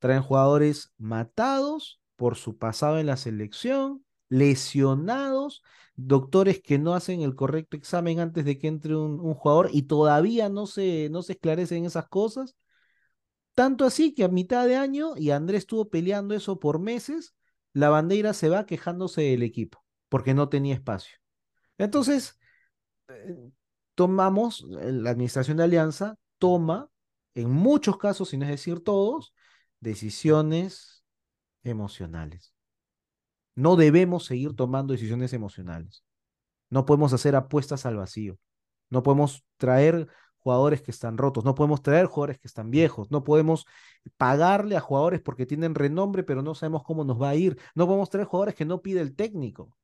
[0.00, 5.62] traen jugadores matados por su pasado en la selección, lesionados,
[5.96, 10.48] doctores que no hacen el correcto examen antes de que entre un, jugador y todavía
[10.48, 12.56] no se, no se esclarecen esas cosas.
[13.54, 17.34] Tanto así que a mitad de año, y Andrés estuvo peleando eso por meses,
[17.72, 21.18] la bandera se va quejándose del equipo, porque no tenía espacio.
[21.76, 22.38] Entonces,
[23.08, 23.50] eh,
[23.94, 26.90] tomamos, la administración de Alianza toma,
[27.34, 29.34] en muchos casos, sin es decir todos,
[29.80, 31.04] decisiones
[31.62, 32.54] emocionales.
[33.58, 36.04] No debemos seguir tomando decisiones emocionales.
[36.70, 38.38] No podemos hacer apuestas al vacío.
[38.88, 40.06] No podemos traer
[40.38, 43.66] jugadores que están rotos, no podemos traer jugadores que están viejos, no podemos
[44.16, 47.86] pagarle a jugadores porque tienen renombre pero no sabemos cómo nos va a ir, no
[47.86, 49.76] podemos traer jugadores que no pide el técnico.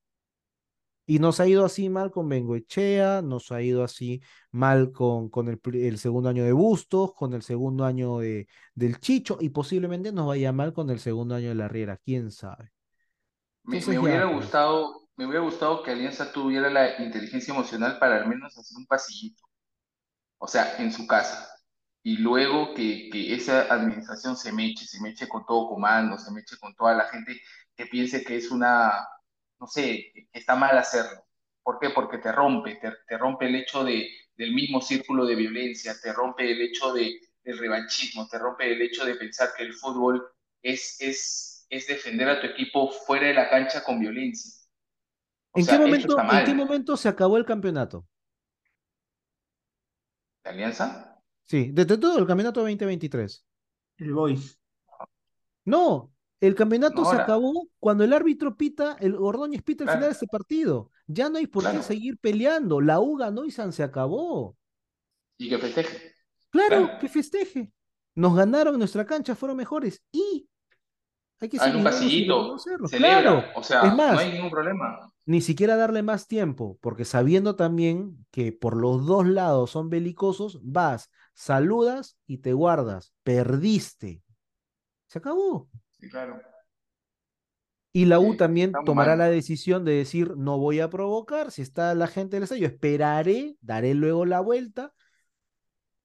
[1.07, 4.23] Y nos ha ido así mal con Bengoechea, nos ha ido así
[4.53, 9.39] mal con, con el, segundo año de Bustos, con el segundo año de, del Chicho,
[9.41, 12.74] y posiblemente nos vaya mal con el segundo año de la Riera, quién sabe.
[13.65, 14.37] Me, hubiera pues.
[14.37, 18.87] gustado, me hubiera gustado que Alianza tuviera la inteligencia emocional para al menos hacer un
[18.87, 19.43] pasillito,
[20.39, 21.51] o sea, en su casa.
[22.03, 26.59] Y luego que, que esa administración se meche, se meche con todo comando, se meche
[26.59, 27.41] con toda la gente
[27.75, 29.09] que piense que es una,
[29.59, 31.25] no sé, que está mal hacerlo.
[31.63, 31.91] ¿Por qué?
[31.91, 34.07] Porque te rompe, te, rompe el hecho de,
[34.37, 38.83] del mismo círculo de violencia, te rompe el hecho de, del revanchismo, te rompe el
[38.83, 40.23] hecho de pensar que el fútbol
[40.61, 44.53] es, es es defender a tu equipo fuera de la cancha con violencia.
[45.55, 48.07] ¿En, qué momento, ¿En qué momento se acabó el campeonato?
[50.43, 51.23] ¿De Alianza?
[51.45, 53.47] Sí, desde todo el campeonato 2023.
[53.99, 54.59] El Boys.
[55.65, 60.13] No, el campeonato se acabó cuando el árbitro pita, el Ordóñez pita el final de
[60.13, 60.91] este partido.
[61.07, 62.81] Ya no hay por qué seguir peleando.
[62.81, 64.57] La U ganó y San se acabó.
[65.39, 66.15] Y que festeje.
[66.51, 67.73] Claro, que festeje.
[68.15, 70.03] Nos ganaron nuestra cancha, fueron mejores.
[70.13, 70.49] Y
[71.41, 72.57] hay que un pasillito,
[72.87, 75.13] celebra, o sea, no hay ningún problema.
[75.27, 80.61] Ni siquiera darle más tiempo, porque sabiendo también que por los dos lados son belicosos,
[80.63, 83.13] vas, saludas y te guardas.
[83.23, 84.23] Perdiste.
[85.07, 85.69] Se acabó.
[85.99, 86.41] Sí, claro.
[87.93, 91.95] Y la U también tomará la decisión de decir, no voy a provocar, si está
[91.95, 94.93] la gente del sello, esperaré, daré luego la vuelta,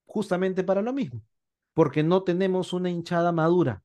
[0.05, 1.23] justamente para lo mismo,
[1.73, 3.83] porque no tenemos una hinchada madura.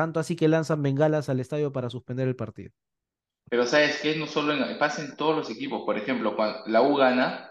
[0.00, 2.72] Tanto así que lanzan bengalas al estadio para suspender el partido.
[3.50, 5.82] Pero sabes que no solo en, pasa en todos los equipos.
[5.84, 7.50] Por ejemplo, cuando la U gana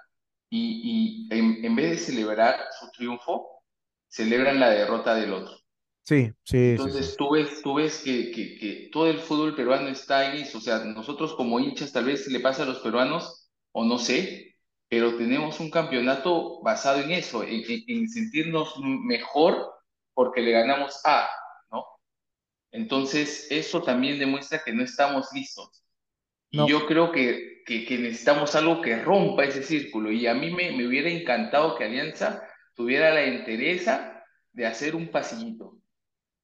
[0.49, 3.61] y, en, vez de celebrar su triunfo,
[4.07, 5.59] celebran la derrota del otro.
[6.01, 6.71] Sí, sí.
[6.71, 10.57] Entonces tú ves, tú ves que, que, todo el fútbol peruano está en eso.
[10.57, 14.55] O sea, nosotros como hinchas tal vez le pasa a los peruanos, o no sé,
[14.87, 19.71] pero tenemos un campeonato basado en eso, en, en sentirnos mejor
[20.15, 21.29] porque le ganamos a,
[22.71, 25.83] entonces, eso también demuestra que no estamos listos.
[26.51, 30.11] Y yo creo que, que, necesitamos algo que rompa ese círculo.
[30.11, 32.43] Y a mí me, me hubiera encantado que Alianza
[32.73, 35.77] tuviera la entereza de hacer un pasillito.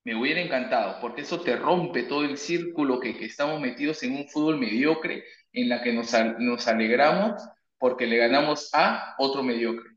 [0.04, 4.16] Me hubiera encantado, porque eso te rompe todo el círculo que, que estamos metidos en
[4.16, 7.42] un fútbol mediocre, en la que nos, nos alegramos
[7.78, 9.90] porque le ganamos a otro mediocre,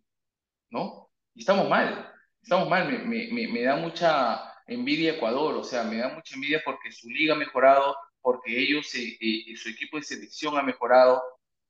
[0.70, 1.11] ¿no?
[1.35, 2.12] Y estamos mal,
[2.43, 6.62] estamos mal, me, me, me da mucha, envidia Ecuador, o sea, me da mucha envidia
[6.64, 11.22] porque su liga ha mejorado, porque ellos, eh, eh, su equipo de selección ha mejorado,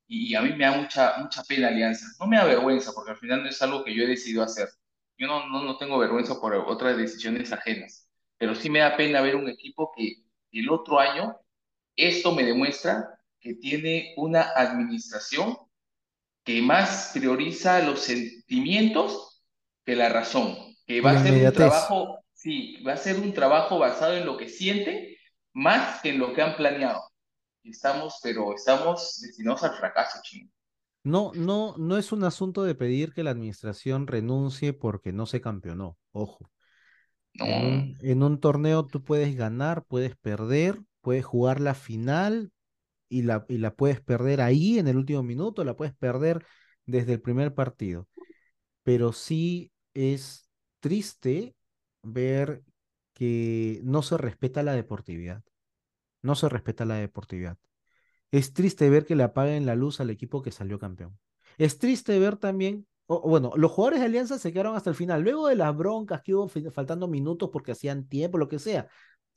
[0.06, 2.06] y, a mí me da mucha, mucha pena Alianza.
[2.18, 4.68] No me da vergüenza, porque al final no es algo que yo he decidido hacer,
[5.16, 9.20] yo no, no, no tengo vergüenza por otras decisiones ajenas, pero sí me da pena
[9.20, 10.22] ver un equipo que
[10.52, 11.36] el otro año,
[11.96, 15.56] esto me demuestra que tiene una administración
[16.44, 19.42] que más prioriza los sentimientos
[19.84, 23.78] que la razón, que va a ser un trabajo, sí, va a ser un trabajo
[23.78, 25.18] basado en lo que siente
[25.52, 27.02] más que en lo que han planeado.
[27.62, 30.50] Estamos, pero estamos destinados al fracaso, chino.
[31.04, 35.40] No, no, no es un asunto de pedir que la administración renuncie porque no se
[35.40, 35.98] campeonó.
[36.12, 36.50] Ojo.
[37.34, 42.50] En, un, torneo tú puedes ganar, puedes perder, puedes jugar la final
[43.08, 46.44] y la, y la puedes perder ahí en el último minuto, la puedes perder
[46.86, 48.08] desde el primer partido.
[48.82, 50.48] Pero sí es
[50.80, 51.54] triste
[52.12, 52.62] ver
[53.14, 55.42] que no se respeta la deportividad.
[56.22, 57.58] No se respeta la deportividad.
[58.30, 61.18] Es triste ver que le apaguen la luz al equipo que salió campeón.
[61.56, 65.48] Es triste ver también, bueno, los jugadores de Alianza se quedaron hasta el final, luego
[65.48, 68.88] de las broncas que hubo faltando minutos porque hacían tiempo, lo que sea,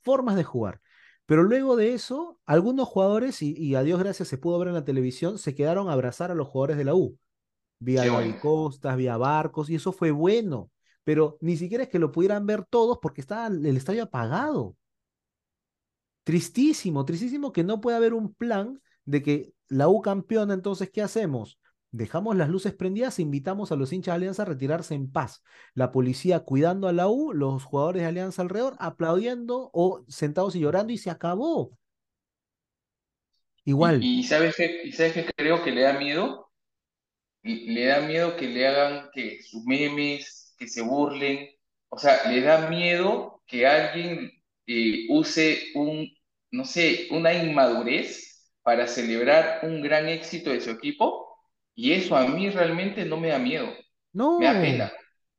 [0.02, 0.80] formas de jugar.
[1.26, 4.84] Pero luego de eso, algunos jugadores, y, a Dios gracias se pudo ver en la
[4.84, 7.18] televisión, se quedaron a abrazar a los jugadores de la U.
[7.78, 10.70] Vía David Costas, vía Barcos, y eso fue bueno.
[11.04, 14.76] Pero ni siquiera es que lo pudieran ver todos porque estaba el estadio apagado.
[16.24, 21.02] Tristísimo, tristísimo que no pueda haber un plan de que la U campeona, entonces, ¿qué
[21.02, 21.58] hacemos?
[21.90, 25.42] Dejamos las luces prendidas e invitamos a los hinchas de Alianza a retirarse en paz.
[25.74, 30.60] La policía cuidando a la U, los jugadores de Alianza alrededor, aplaudiendo o sentados y
[30.60, 31.76] llorando y se acabó.
[33.64, 34.02] Igual.
[34.02, 36.50] ¿Y, sabes qué, y sabes qué creo que le da miedo?
[37.42, 41.48] Le da miedo que le hagan que sus memes, que se burlen.
[41.88, 44.30] O sea, le da miedo que alguien
[44.66, 46.08] eh, use un,
[46.52, 51.36] no sé, una inmadurez para celebrar un gran éxito de su equipo
[51.74, 53.68] y eso a mí realmente no me da miedo,
[54.12, 54.92] no, me da pena.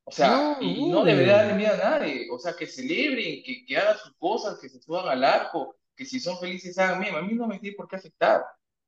[0.04, 3.78] O sea, y no debería darle miedo a nadie, o sea, que celebren, que, que
[3.78, 7.22] hagan sus cosas, que se suban al arco, que si son felices hagan meme, a
[7.22, 8.42] mí no me tiene por qué afectar.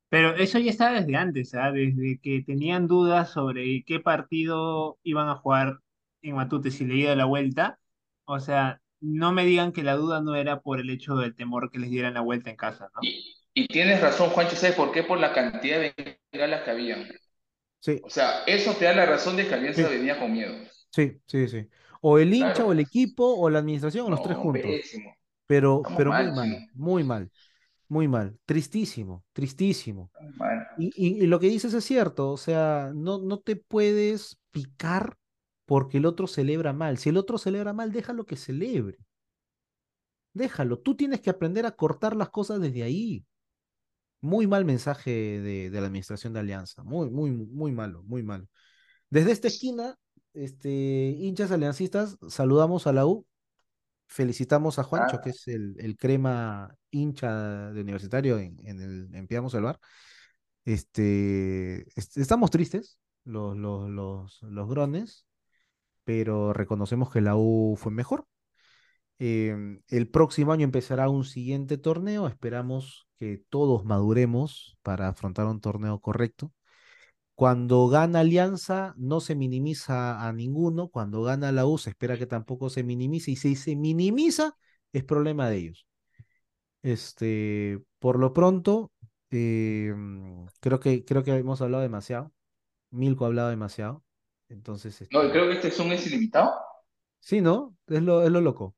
[0.10, 1.72] Pero eso ya estaba desde antes, ¿ah?
[1.72, 5.80] desde que tenían dudas sobre qué partido iban a jugar
[6.30, 7.80] en Matute si le iba la vuelta.
[8.26, 11.70] O sea, no me digan que la duda no era por el hecho del temor
[11.72, 13.02] que les dieran la vuelta en casa, ¿no?
[13.54, 15.04] Y, tienes razón, Juancho, ¿sabes por qué?
[15.04, 17.08] Por la cantidad de bengalas que habían.
[17.80, 18.02] Sí.
[18.04, 20.54] O sea, eso te da la razón de que Alianza venía con miedo.
[20.92, 21.68] Sí, sí, sí.
[22.02, 24.70] O el hincha, o el equipo, o la administración, o los tres juntos.
[25.48, 27.32] Pero, pero muy mal, muy mal,
[27.88, 28.38] muy mal.
[28.46, 30.12] Tristísimo, tristísimo.
[30.78, 35.18] Y, y, lo que dices es cierto, o sea, no, no te puedes picar
[35.66, 36.98] porque el otro celebra mal.
[36.98, 39.00] Si el otro celebra mal, déjalo que celebre.
[40.34, 40.80] Déjalo.
[40.80, 43.26] Tú tienes que aprender a cortar las cosas desde ahí.
[44.22, 46.84] Muy mal mensaje de, la administración de Alianza.
[46.84, 48.48] Muy, muy, muy malo, muy malo.
[49.10, 49.98] Desde esta esquina,
[50.34, 53.26] este, hinchas aliancistas, saludamos a la U.
[54.08, 59.64] Felicitamos a Juancho, que es el, crema hincha de universitario en, el, en Piamos el
[59.64, 59.80] Bar.
[60.66, 65.26] Este, estamos tristes, los, los, los, los grones,
[66.06, 68.26] pero reconocemos que la U fue mejor.
[69.20, 72.28] Em, el próximo año empezará un siguiente torneo.
[72.28, 76.52] Esperamos que todos maduremos para afrontar un torneo correcto.
[77.36, 80.90] Cuando gana Alianza, no se minimiza a ninguno.
[80.90, 83.32] Cuando gana la U, se espera que tampoco se minimice.
[83.32, 84.58] Y si se minimiza,
[84.94, 85.88] es problema de ellos.
[86.84, 88.92] Este, por lo pronto,
[89.32, 92.32] em, creo, que, creo que hemos hablado demasiado.
[92.92, 94.05] Milko ha hablado demasiado.
[94.56, 96.52] Entonces, No, este creo que este Zoom es ilimitado.
[97.20, 97.76] Sí, ¿no?
[97.88, 98.76] Es lo, es lo loco.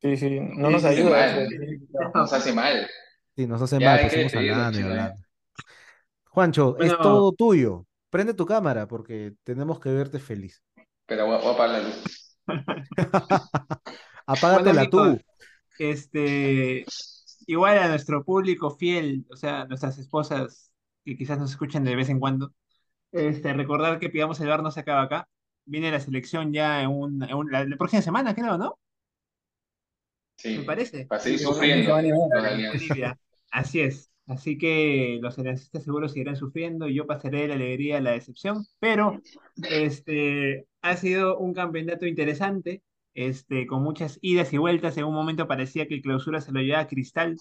[0.00, 1.46] Sí, sí, no nos ayuda.
[2.14, 2.88] Nos hace mal.
[3.36, 5.22] Sí, nos hace mal, pues hablando y hablando.
[6.24, 7.86] Juancho, es todo tuyo.
[8.10, 10.62] Prende tu cámara porque tenemos que verte feliz.
[11.06, 12.38] Pero voy, a apagar la luz.
[14.26, 15.18] Apágatela tú.
[15.78, 16.84] Este,
[17.46, 20.72] igual a nuestro público fiel, o sea, nuestras esposas
[21.04, 22.52] que quizás nos escuchen de vez en cuando,
[23.12, 25.28] este, recordar que Pidamos el Bar no se acaba acá.
[25.64, 27.20] Viene la selección ya en, un,
[27.50, 28.78] la, próxima semana, creo, ¿no?
[30.36, 30.58] Sí.
[30.58, 31.06] Me parece.
[31.06, 31.94] Para seguir sufriendo.
[33.50, 34.10] Así es.
[34.26, 39.20] Así que los aliancistas seguro seguirán sufriendo y yo pasaré la alegría, la decepción, pero
[39.68, 42.82] este, ha sido un campeonato interesante,
[43.14, 44.96] este, con muchas idas y vueltas.
[44.96, 47.36] En un momento parecía que el clausura se lo llevaba a Cristal,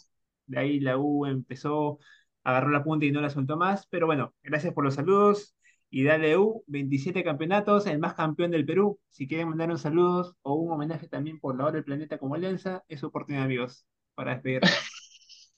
[0.48, 2.00] de ahí la U empezó,
[2.44, 5.56] agarró la punta y no la soltó más, pero bueno, gracias por los saludos
[5.92, 9.00] y dale U, 27 campeonatos, el más campeón del Perú.
[9.10, 12.36] Si quieren mandar un saludo o un homenaje también por la hora del planeta como
[12.36, 13.86] alianza, es oportunidad, amigos,
[14.16, 14.62] para despedir.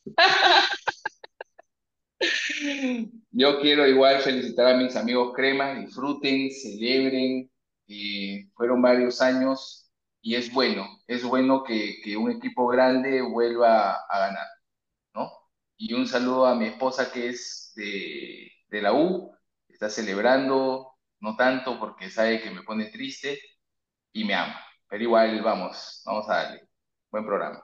[3.32, 7.50] Yo quiero igual felicitar a mis amigos cremas, disfruten, celebren,
[7.86, 9.92] y fueron varios años
[10.22, 14.48] y es bueno, es bueno que, que un equipo grande vuelva a ganar,
[15.14, 15.30] ¿no?
[15.78, 19.33] Y un saludo a mi esposa que es de la U,
[19.84, 23.40] está celebrando, no tanto porque sabe que me pone triste
[24.14, 26.62] y me ama, pero igual vamos, vamos a darle.
[27.12, 27.62] Buen programa.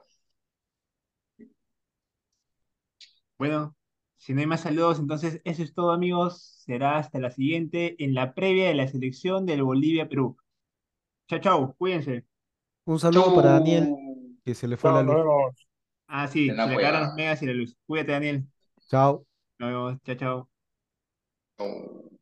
[3.38, 3.74] Bueno,
[4.18, 6.62] si no hay más saludos, entonces eso es todo, amigos.
[6.66, 10.38] Será hasta la siguiente en la previa de la selección del Bolivia-Perú.
[11.30, 12.26] Chao, chao, cuídense.
[12.84, 13.96] Un saludo para Daniel,
[14.44, 15.16] que se le fue la luz.
[16.08, 17.78] Ah, sí, se le acabaron los megas y la luz.
[17.86, 18.46] Cuídate, Daniel.
[18.90, 19.26] Chao.
[19.58, 20.02] Nos vemos.
[20.04, 20.50] Chao, chao.
[21.60, 22.19] Chao.